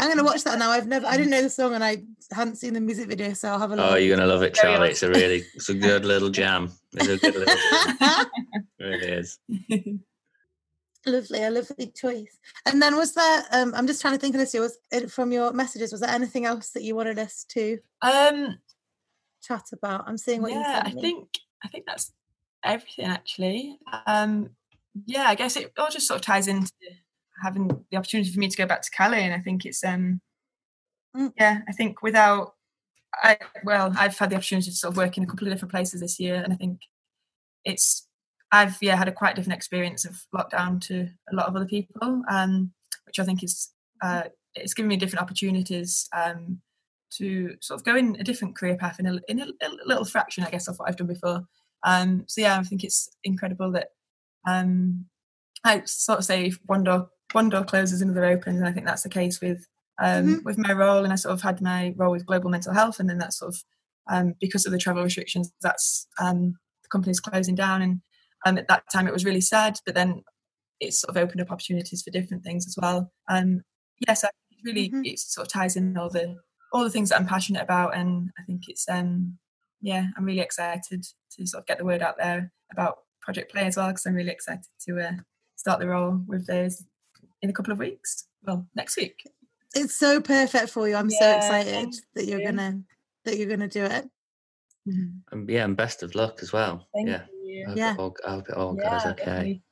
[0.00, 0.70] I'm gonna watch that now.
[0.70, 1.98] I've never, I didn't know the song, and I
[2.32, 3.92] hadn't seen the music video, so I'll have a look.
[3.92, 4.90] Oh, you're gonna love it, Charlie.
[4.90, 6.72] It's a really, it's a good little jam.
[6.94, 8.26] It's a good little jam.
[8.78, 9.38] it really is.
[11.06, 12.38] Lovely, a lovely choice.
[12.66, 13.44] And then was there?
[13.52, 14.52] Um, I'm just trying to think of this.
[14.52, 15.92] Was it from your messages?
[15.92, 18.58] Was there anything else that you wanted us to um
[19.42, 20.04] chat about?
[20.06, 20.98] I'm seeing what yeah, you.
[20.98, 21.28] I think
[21.64, 22.12] I think that's
[22.62, 23.78] everything actually.
[24.06, 24.50] Um,
[25.06, 26.70] yeah, I guess it all just sort of ties into
[27.42, 30.20] having the opportunity for me to go back to Calais, and I think it's um
[31.16, 31.32] mm.
[31.38, 32.54] yeah, I think without
[33.14, 35.72] I well, I've had the opportunity to sort of work in a couple of different
[35.72, 36.80] places this year, and I think
[37.64, 38.06] it's
[38.52, 42.22] I've yeah had a quite different experience of lockdown to a lot of other people,
[42.28, 42.72] um,
[43.06, 43.72] which I think is
[44.02, 44.24] uh,
[44.54, 46.60] it's given me different opportunities um,
[47.18, 50.04] to sort of go in a different career path in a, in a, a little
[50.04, 51.44] fraction, I guess, of what I've done before.
[51.84, 53.88] Um, so yeah, I think it's incredible that
[54.46, 55.06] um,
[55.64, 59.02] I sort of say one door one door closes, another opens, and I think that's
[59.02, 59.66] the case with
[60.00, 60.44] um, mm-hmm.
[60.44, 61.04] with my role.
[61.04, 63.54] And I sort of had my role with global mental health, and then that's sort
[63.54, 63.62] of
[64.10, 67.82] um, because of the travel restrictions, that's um, the company's closing down.
[67.82, 68.00] And
[68.44, 70.22] um, at that time, it was really sad, but then
[70.80, 73.12] it sort of opened up opportunities for different things as well.
[73.28, 73.62] Um,
[74.06, 74.30] yes, I
[74.64, 75.04] really mm-hmm.
[75.04, 76.36] it sort of ties in all the
[76.72, 79.38] all the things that I'm passionate about, and I think it's um
[79.80, 81.04] yeah, I'm really excited
[81.36, 84.14] to sort of get the word out there about Project Play as well because I'm
[84.14, 85.12] really excited to uh,
[85.56, 86.84] start the role with those
[87.42, 88.26] in a couple of weeks.
[88.44, 89.22] Well, next week.
[89.74, 90.96] It's so perfect for you.
[90.96, 92.80] I'm yeah, so excited that you're gonna
[93.24, 94.08] that you're gonna do it.
[94.88, 96.88] Um, yeah, and best of luck as well.
[96.94, 97.22] Thank yeah.
[97.44, 97.64] You.
[97.66, 97.92] I hope yeah.
[97.92, 99.24] It all, I hope it all yeah, goes okay.
[99.24, 99.62] Definitely.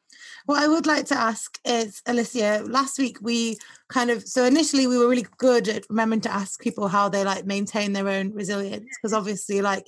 [0.47, 3.59] What I would like to ask is, Alicia, last week we
[3.89, 7.25] kind of, so initially we were really good at remembering to ask people how they
[7.25, 9.87] like maintain their own resilience because obviously, like,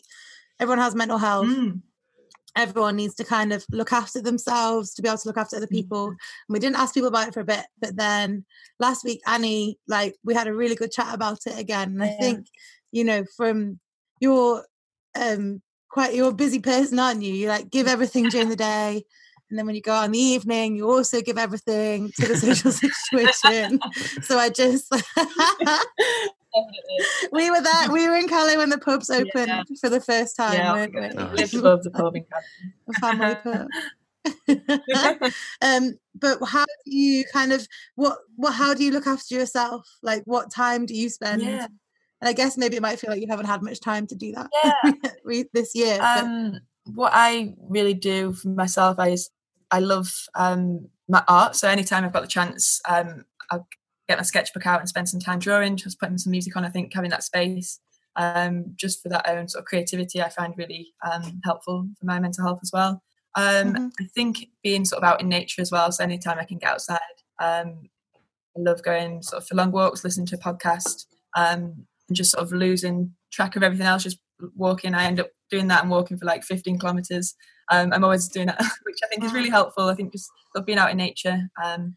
[0.59, 1.47] everyone has mental health.
[1.47, 1.81] Mm.
[2.57, 5.67] Everyone needs to kind of look after themselves to be able to look after other
[5.67, 6.09] people.
[6.09, 6.11] Mm.
[6.11, 8.45] And we didn't ask people about it for a bit, but then
[8.79, 11.91] last week, Annie, like, we had a really good chat about it again.
[11.91, 12.47] And I think,
[12.93, 13.79] you know, from
[14.21, 14.65] your
[15.19, 17.35] um quite you're a busy person, aren't you?
[17.35, 19.05] You like give everything during the day
[19.51, 22.37] and then when you go out in the evening you also give everything to the
[22.47, 23.81] social situation
[24.23, 24.93] so i just
[27.33, 29.63] we were there we were in Calais when the pubs opened yeah.
[29.81, 31.37] for the first time yeah, weren't we?
[31.37, 32.25] lived above the pub in
[33.01, 33.67] family pub
[35.63, 39.87] um but how do you kind of what what how do you look after yourself
[40.03, 41.67] like what time do you spend yeah.
[42.21, 44.33] and i guess maybe it might feel like you haven't had much time to do
[44.33, 45.43] that yeah.
[45.55, 46.61] this year um
[46.95, 49.31] what I really do for myself is
[49.71, 51.57] I love um, my art.
[51.57, 53.67] So anytime I've got the chance, um, I'll
[54.11, 56.65] get my sketchbook out and spend some time drawing, just putting some music on.
[56.65, 57.81] I think having that space
[58.17, 62.19] um, just for that own sort of creativity, I find really um, helpful for my
[62.19, 63.03] mental health as well.
[63.37, 63.87] Um, mm-hmm.
[64.01, 65.93] I think being sort of out in nature as well.
[65.93, 66.99] So anytime I can get outside,
[67.41, 67.89] um,
[68.57, 71.07] I love going sort of for long walks, listening to a podcast,
[71.37, 74.03] um, and just sort of losing track of everything else.
[74.03, 74.19] Just
[74.57, 77.35] walking, I end up doing that and walking for like 15 kilometers.
[77.71, 79.85] Um, I'm always doing that, which I think is really helpful.
[79.85, 81.97] I think just sort of being out in nature, um,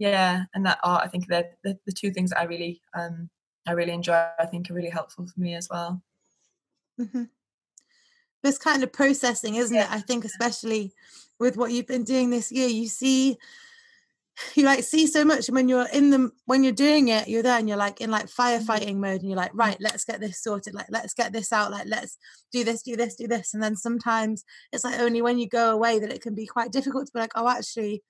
[0.00, 1.02] yeah, and that art.
[1.04, 3.28] I think they're the, the two things that I really, um,
[3.68, 4.26] I really enjoy.
[4.38, 6.02] I think are really helpful for me as well.
[6.98, 7.24] Mm-hmm.
[8.42, 9.84] This kind of processing, isn't yeah.
[9.84, 9.92] it?
[9.92, 10.94] I think, especially
[11.38, 13.36] with what you've been doing this year, you see
[14.54, 17.42] you like see so much and when you're in them when you're doing it you're
[17.42, 18.40] there and you're like in like mm-hmm.
[18.40, 21.70] firefighting mode and you're like right let's get this sorted like let's get this out
[21.70, 22.16] like let's
[22.50, 25.72] do this do this do this and then sometimes it's like only when you go
[25.72, 28.02] away that it can be quite difficult to be like oh actually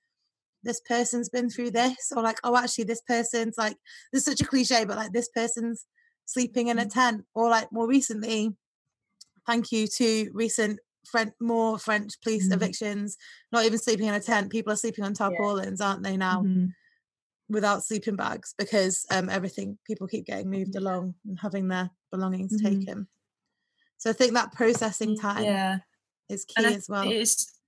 [0.63, 3.75] this person's been through this or like oh actually this person's like
[4.11, 5.85] this is such a cliche but like this person's
[6.25, 6.89] sleeping in a mm-hmm.
[6.89, 8.55] tent or like more recently
[9.45, 12.53] thank you to recent French, more French police mm-hmm.
[12.53, 13.17] evictions,
[13.51, 14.51] not even sleeping in a tent.
[14.51, 15.87] People are sleeping on tarpaulins, yeah.
[15.87, 16.41] aren't they now?
[16.41, 16.67] Mm-hmm.
[17.49, 20.87] Without sleeping bags because um, everything people keep getting moved mm-hmm.
[20.87, 22.79] along and having their belongings mm-hmm.
[22.79, 23.07] taken.
[23.97, 25.79] So I think that processing time yeah.
[26.29, 27.09] is key as well.
[27.09, 27.59] It's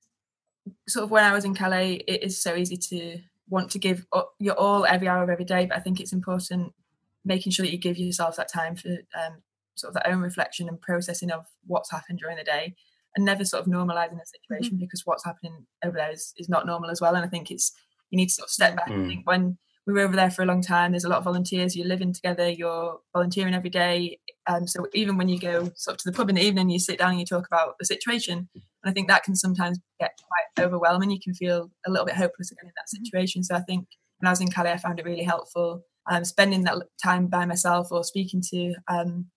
[0.87, 3.19] sort of when I was in Calais, it is so easy to
[3.49, 6.13] want to give up your all every hour of every day, but I think it's
[6.13, 6.73] important
[7.25, 9.41] making sure that you give yourself that time for um,
[9.75, 12.75] sort of that own reflection and processing of what's happened during the day
[13.15, 14.85] and never sort of normalizing the situation mm-hmm.
[14.85, 17.15] because what's happening over there is, is not normal as well.
[17.15, 17.71] And I think it's
[18.09, 18.89] you need to sort of step back.
[18.89, 19.05] Mm.
[19.05, 21.25] I think when we were over there for a long time, there's a lot of
[21.25, 21.75] volunteers.
[21.75, 22.49] You're living together.
[22.49, 24.19] You're volunteering every day.
[24.47, 26.79] Um, so even when you go sort of to the pub in the evening, you
[26.79, 28.49] sit down and you talk about the situation.
[28.53, 31.11] And I think that can sometimes get quite overwhelming.
[31.11, 33.03] You can feel a little bit hopeless again in that mm-hmm.
[33.03, 33.43] situation.
[33.43, 33.87] So I think
[34.19, 35.83] when I was in Calais, I found it really helpful.
[36.09, 39.27] Um, spending that time by myself or speaking to um,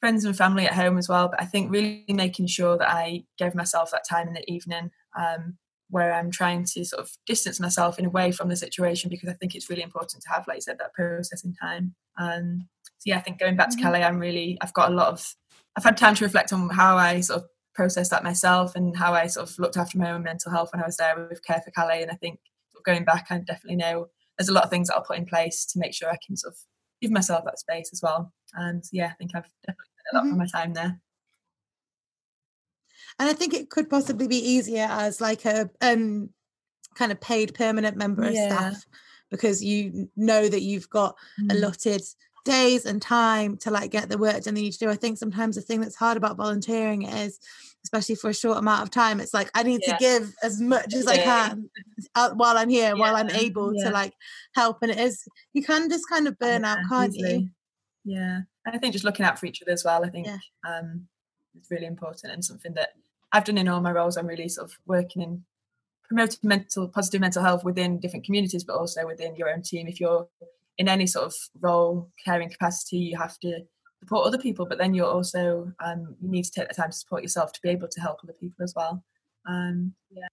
[0.00, 1.28] friends and family at home as well.
[1.28, 4.90] But I think really making sure that I gave myself that time in the evening
[5.18, 5.56] um,
[5.94, 9.28] where I'm trying to sort of distance myself in a way from the situation because
[9.28, 11.94] I think it's really important to have, like you said, that processing time.
[12.18, 13.86] Um, so yeah, I think going back to mm-hmm.
[13.86, 15.24] Calais, I'm really I've got a lot of
[15.76, 19.14] I've had time to reflect on how I sort of processed that myself and how
[19.14, 21.62] I sort of looked after my own mental health when I was there with Care
[21.64, 22.02] for Calais.
[22.02, 22.40] And I think
[22.84, 25.64] going back, I definitely know there's a lot of things that I'll put in place
[25.66, 26.58] to make sure I can sort of
[27.00, 28.32] give myself that space as well.
[28.54, 30.30] And yeah, I think I've definitely a lot mm-hmm.
[30.30, 31.00] from my time there.
[33.18, 36.30] And I think it could possibly be easier as like a um,
[36.94, 38.48] kind of paid permanent member of yeah.
[38.48, 38.84] staff
[39.30, 41.52] because you know that you've got mm.
[41.52, 42.02] allotted
[42.44, 44.90] days and time to like get the work done that you need to do.
[44.90, 47.38] I think sometimes the thing that's hard about volunteering is,
[47.84, 49.96] especially for a short amount of time it's like i need Yeah.
[49.96, 51.68] to give as much as i can
[52.14, 53.84] uh, while i'm here while i'm able yeah.
[53.84, 54.14] to like
[54.54, 57.48] help and it is you can just kind of burn out Yeah, can't you.
[58.04, 60.04] Yeah, and I think just looking out for each other as well.
[60.04, 60.38] I think Yeah.
[60.68, 61.08] um,
[61.58, 62.90] is really important and something that
[63.34, 64.16] I've done in all my roles.
[64.16, 65.44] I'm really sort of working in
[66.04, 69.88] promoting mental positive mental health within different communities, but also within your own team.
[69.88, 70.28] If you're
[70.78, 73.60] in any sort of role, caring capacity, you have to
[73.98, 76.96] support other people, but then you're also um, you need to take the time to
[76.96, 79.02] support yourself to be able to help other people as well.
[79.48, 80.28] Um, yeah,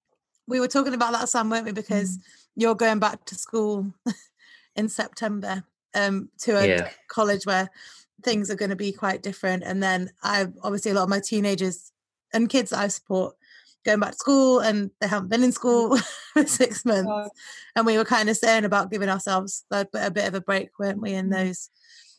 [0.48, 2.22] we were talking about that sam weren't we because Mm.
[2.56, 3.94] you're going back to school
[4.76, 5.64] in september
[5.96, 6.90] um to a Yeah.
[7.08, 7.70] college where
[8.24, 11.20] things are going to be quite different and then i obviously a lot of my
[11.20, 11.91] teenagers
[12.34, 13.36] and kids that i support
[13.86, 15.98] going back to school and they haven't been in school
[16.34, 17.30] for six months
[17.76, 20.42] and we were kind of saying about giving ourselves a, bit- a bit of a
[20.42, 21.32] break weren't we in Mm.
[21.34, 21.70] those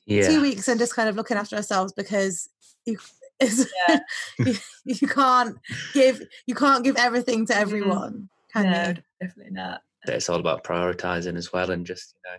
[0.06, 0.26] Yeah.
[0.28, 2.48] two weeks and just kind of looking after ourselves because
[2.84, 2.98] you
[3.40, 3.98] it's, Yeah.
[4.38, 4.54] you,
[4.84, 5.56] you can't
[5.94, 7.60] give you can't give everything to Mhm.
[7.60, 9.82] everyone can no, you definitely not.
[10.08, 12.38] it's all about prioritizing as well and just you know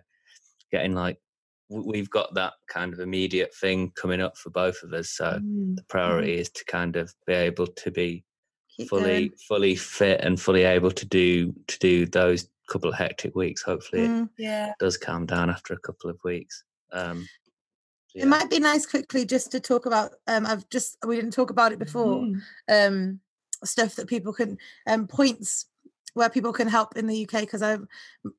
[0.71, 1.22] getting like w-
[1.73, 5.75] we've got that kind of immediate thing coming up for both of us so Mm.
[5.75, 8.23] the priority is to kind of be able to be
[8.77, 9.31] Keep fully going.
[9.47, 14.03] fully fit and fully able to do to do those couple of hectic weeks hopefully
[14.03, 14.29] it Mm.
[14.37, 14.73] Yeah.
[14.79, 17.27] does calm down after a couple of weeks um
[18.07, 20.11] so It might be nice quickly just to talk about.
[20.27, 22.21] Um, I've just we didn't talk about it before.
[22.21, 22.41] Mm.
[22.69, 23.19] Um,
[23.65, 25.65] stuff that people can um points
[26.13, 27.77] where people can help in the UK because I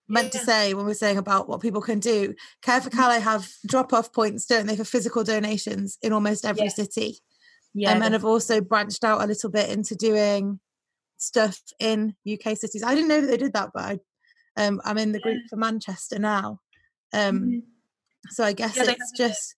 [0.09, 3.49] meant to say when we're saying about what people can do, Care for Calais have
[3.67, 6.69] drop off points, don't they, for physical donations in almost every Yeah.
[6.73, 7.19] city.
[7.77, 7.91] Yeah.
[8.05, 10.61] and have also branched out a little bit into doing
[11.17, 12.85] stuff in UK cities.
[12.85, 13.99] I didn't know that they did that, but I,
[14.65, 16.61] um, I'm in the group for Manchester now.
[17.13, 17.63] Um, Mhm.
[18.31, 19.57] so I guess Yeah, it's just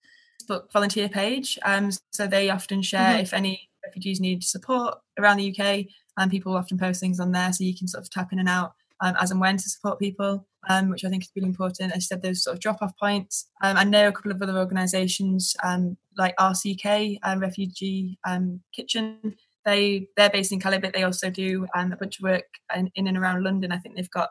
[0.49, 1.59] Facebook volunteer page.
[1.62, 3.21] Um, so they often share Mhm.
[3.21, 5.87] if any refugees need support around the UK,
[6.17, 8.49] and people often post things on there, so you can sort of tap in and
[8.49, 11.93] out um, as and when to support people, um, which I think is really important.
[11.93, 13.49] As I said, those sort of drop-off points.
[13.62, 19.37] Um, I know a couple of other organisations um, like RCK, um, Refugee um, Kitchen.
[19.64, 22.45] They they're based in Calais, but they also do a bunch of work
[22.75, 23.73] in, in and around London.
[23.73, 24.31] I think they've got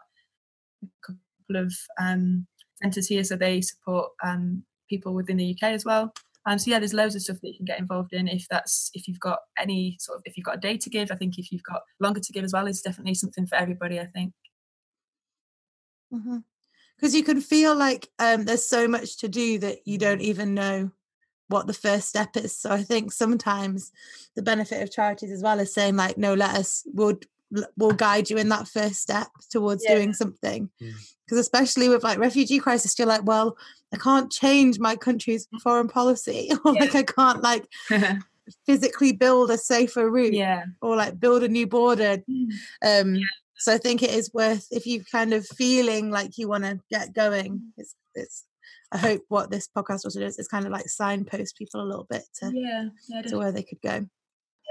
[0.83, 1.73] a couple of
[2.81, 4.11] centres here, so they support
[4.89, 6.13] people within the UK as well.
[6.45, 8.27] Um, so yeah, there's loads of stuff that you can get involved in.
[8.27, 11.11] If that's if you've got any sort of if you've got a day to give,
[11.11, 13.99] I think if you've got longer to give as well, is definitely something for everybody.
[13.99, 14.33] I think.
[16.97, 20.21] because you can feel like um, there's so much to do that you don't Mm-hmm.
[20.21, 20.91] even know
[21.47, 22.57] what the first step is.
[22.57, 23.91] So I think sometimes
[24.35, 27.19] the benefit of charities as well is saying like, no, let us we'll
[27.77, 29.95] we'll guide you in that first step towards Yeah.
[29.95, 30.69] doing something.
[30.81, 30.93] Mm.
[31.25, 33.57] Because especially with like refugee crisis, you're like, well,
[33.93, 36.81] I can't change my country's foreign policy, or Yeah.
[36.81, 37.65] like I can't like
[38.65, 40.65] physically build a safer route, yeah.
[40.81, 42.17] or like build a new border
[42.85, 43.17] um
[43.57, 46.79] so i think it is worth if you kind of feeling like you want to
[46.91, 48.43] get going it's it's
[48.91, 52.05] i hope what this podcast also does is kind of like signpost people a little
[52.09, 52.89] bit to, Yeah.
[53.07, 53.21] Yeah.
[53.23, 54.05] to where they could go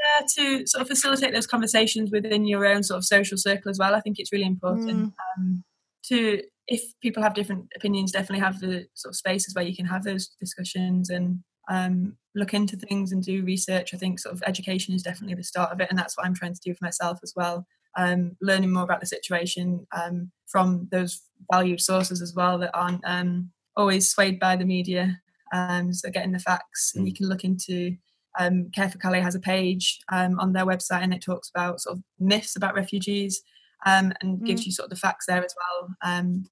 [0.05, 3.78] yeah, to sort of facilitate those conversations within your own sort of social circle as
[3.78, 3.94] well.
[3.94, 5.12] I think it's really important Mm.
[5.38, 5.64] um,
[6.09, 9.86] to, if people have different opinions, definitely have the sort of spaces where you can
[9.86, 11.40] have those discussions and
[11.70, 13.94] um, look into things and do research.
[13.94, 16.34] I think sort of education is definitely the start of it, and that's what I'm
[16.34, 17.66] trying to do for myself as well.
[17.96, 23.02] Um, learning more about the situation um, from those valued sources as well that aren't
[23.07, 25.20] um, always swayed by the media.
[25.52, 27.96] Um, so getting the facts, and you can look into
[28.39, 31.80] um, Care for Calais has a page um, on their website and it talks about
[31.80, 33.43] sort of myths about refugees
[33.87, 35.91] um, and gives you sort of the facts there as well.
[36.03, 36.47] Um,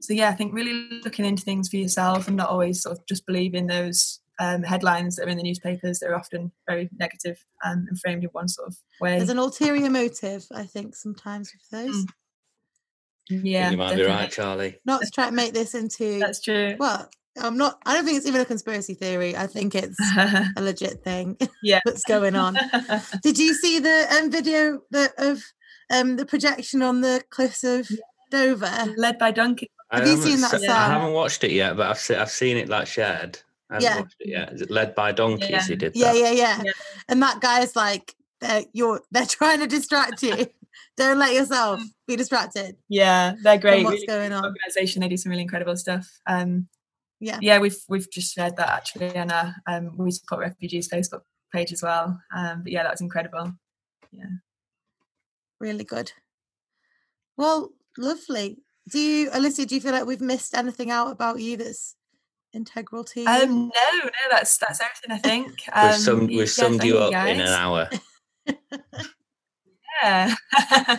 [0.00, 3.06] so yeah, I think really looking into things for yourself and not always sort of
[3.06, 7.44] just believing those um, headlines that are in the newspapers that are often very negative
[7.64, 9.16] um, and framed in one sort of way.
[9.18, 12.06] there's an ulterior motive i think sometimes with those
[13.30, 13.40] Mm.
[13.44, 14.04] yeah, you might definitely.
[14.12, 16.76] be right charlie not to try and make this into That's true.
[16.78, 17.10] well
[17.40, 21.02] i'm not i don't think it's even a conspiracy theory i think it's a legit
[21.04, 21.80] thing yeah.
[21.84, 22.56] that's going on
[23.22, 25.42] did you see the um, video that of
[25.90, 27.88] um, the projection on the cliffs of
[28.30, 29.70] dover Led by Donkeys.
[29.90, 30.76] I Have you haven't seen that se- song?
[30.76, 33.38] I haven't watched it yet, but I've se- I've seen it like shared.
[33.70, 34.00] I haven't Yeah.
[34.00, 34.52] watched it yet.
[34.52, 35.48] Is it led by donkeys?
[35.48, 35.62] Yeah.
[35.62, 36.18] Who did Yeah, that?
[36.18, 36.72] yeah, yeah, Yeah.
[37.08, 40.46] And that guy's like, they're, you're, they're trying to distract you.
[40.98, 43.82] Don't let yourself be distracted Yeah, they're great.
[43.82, 44.44] what's Really going on.
[44.44, 45.00] organisation.
[45.00, 46.06] They do some really incredible stuff.
[46.26, 46.68] Um,
[47.20, 47.38] Yeah.
[47.42, 51.72] yeah, we've we've just shared that actually on our um, we support refugees Facebook page
[51.72, 52.20] as well.
[52.34, 53.52] Um, but yeah, that was incredible.
[54.12, 54.26] Yeah
[55.60, 56.12] really good.
[57.36, 58.58] Well, lovely.
[58.90, 61.94] Do you, Alicia, do you feel like we've missed anything out about you that's
[62.52, 63.28] integral to you?
[63.28, 65.10] Um, no, no, that's that's everything.
[65.12, 65.48] I think.
[65.66, 67.88] We've Um, summed, we've summed you up in an hour.
[70.00, 70.32] Yeah.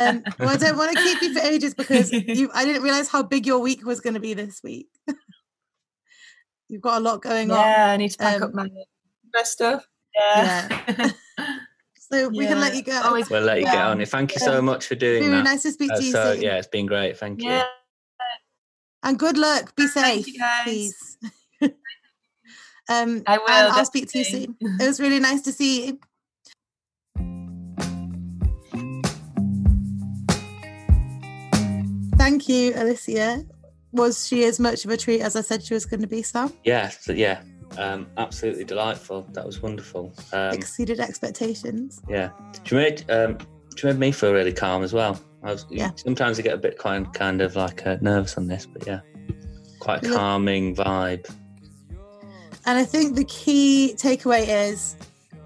[0.01, 2.51] Um, well, I don't want to keep you for ages because you.
[2.53, 4.89] I didn't realize how big your week was going to be this week.
[6.69, 7.57] You've got a lot going on.
[7.57, 8.69] yeah, I need to pack Um, up my
[9.33, 9.85] best stuff.
[10.15, 11.11] Yeah.
[12.11, 12.99] So we can let you go.
[13.03, 13.89] Always- We'll let you get Yeah.
[13.89, 14.03] on.
[14.03, 15.43] Thank you so much for doing Really that.
[15.43, 16.11] nice to speak Uh, to you.
[16.11, 16.41] so soon.
[16.41, 17.15] yeah, it's been great.
[17.19, 17.61] Thank you.
[19.03, 19.75] And good luck.
[19.75, 20.63] Be Thank safe, you, guys.
[20.63, 21.17] please.
[22.89, 23.45] um, I will.
[23.77, 24.55] I'll speak to you soon.
[24.59, 25.99] It was really nice to see you.
[32.17, 33.45] Thank you, Alicia
[33.91, 36.21] was she as much of a treat as I said she was going to be,
[36.21, 36.53] Sam?
[36.63, 37.41] Yeah, yeah.
[37.77, 39.27] Um, absolutely delightful.
[39.33, 40.13] That was wonderful.
[40.33, 42.01] Um, Exceeded expectations.
[42.09, 42.29] Yeah.
[42.63, 43.37] She made, um,
[43.75, 45.19] she made me feel really calm as well.
[45.43, 45.91] I was, yeah.
[45.95, 49.01] Sometimes I get a bit kind, kind of like uh, nervous on this, but yeah,
[49.79, 51.29] quite a calming vibe.
[52.65, 54.95] And I think the key takeaway is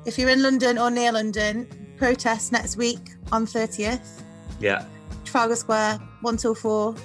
[0.05, 1.67] if you're in London or near London,
[1.97, 4.21] protest next week on 30th.
[4.59, 4.85] Yeah.
[5.23, 6.95] Trafalgar Square, 1 till 4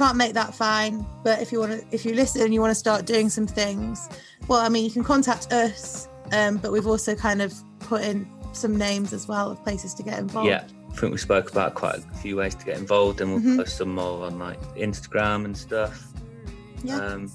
[0.00, 1.04] can't make that, fine.
[1.22, 3.46] But if you want to, if you listen and you want to start doing some
[3.46, 4.08] things,
[4.48, 6.08] well, I mean, you can contact us.
[6.32, 10.02] Um, but we've also kind of put in some names as well of places to
[10.02, 10.48] get involved.
[10.48, 10.64] yeah.
[10.90, 13.56] I think we spoke about quite a few ways to get involved, and we'll Mhm.
[13.58, 16.02] post some more on like Instagram and stuff.
[16.82, 16.96] Yeah.
[16.96, 17.30] Um,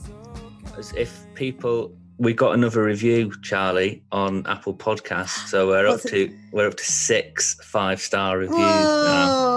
[0.77, 6.09] as if people, we got another review, Charlie, on Apple Podcasts, so we're up it-
[6.09, 9.54] to we're up to six five star reviews now.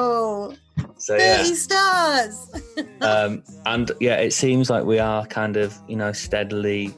[1.09, 2.51] So yeah, 30 stars.
[3.01, 6.95] um, and yeah, it seems like we are kind of you know steadily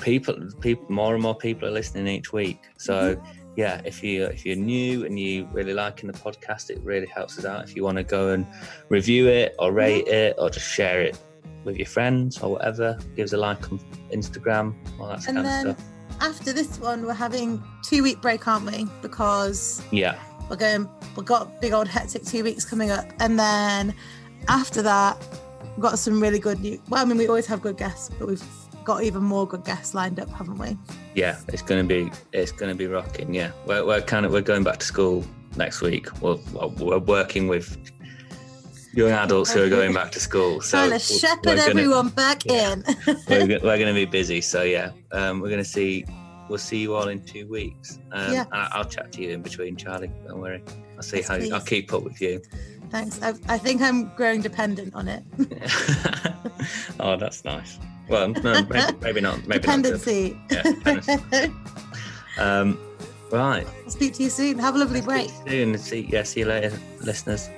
[0.00, 2.58] people people more and more people are listening each week.
[2.78, 3.20] So
[3.54, 7.38] yeah, if you if you're new and you really liking the podcast, it really helps
[7.38, 7.64] us out.
[7.64, 8.46] If you want to go and
[8.88, 11.18] review it or rate it or just share it
[11.64, 13.78] with your friends or whatever, give us a like on
[14.10, 15.88] Instagram, all that And kind then- of stuff.
[16.18, 18.86] After this one, we're having two week break, aren't we?
[19.02, 20.18] Because Yeah,
[20.48, 23.94] we're going we've got big old hectic two weeks coming up and then
[24.48, 25.16] after that
[25.62, 28.28] we've got some really good new well i mean we always have good guests but
[28.28, 28.44] we've
[28.84, 30.76] got even more good guests lined up haven't we
[31.16, 33.32] yeah, it's gonna be it's gonna be rocking.
[33.32, 35.24] Yeah, we're, we're kind of we're going back to school
[35.56, 36.08] next week.
[36.20, 36.36] We're,
[36.78, 37.78] we're working with
[38.92, 40.60] young adults who are going back to school.
[40.62, 42.74] So trying to shepherd gonna- everyone back yeah.
[42.74, 42.84] in
[43.28, 44.42] we're, we're going to be busy.
[44.42, 46.04] So yeah, um, we're going to see.
[46.48, 47.98] We'll see you all in two weeks.
[48.12, 48.44] Um, Yeah.
[48.52, 50.10] I- I'll chat to you in between, Charlie.
[50.26, 50.62] Don't worry.
[50.96, 51.52] I'll see Yes, how please.
[51.52, 52.40] I'll keep up with you.
[52.90, 55.24] thanks I, I think i'm growing dependent on it
[57.00, 57.78] oh, that's nice.
[58.08, 59.44] Well, no, maybe, maybe not.
[59.48, 61.52] Maybe not dependency Yeah, dependency.
[62.38, 62.78] Um,
[63.32, 63.66] right.
[63.84, 65.76] i'll speak to you soon have a lovely break Soon.
[65.78, 67.48] See, yeah, see you later, listeners.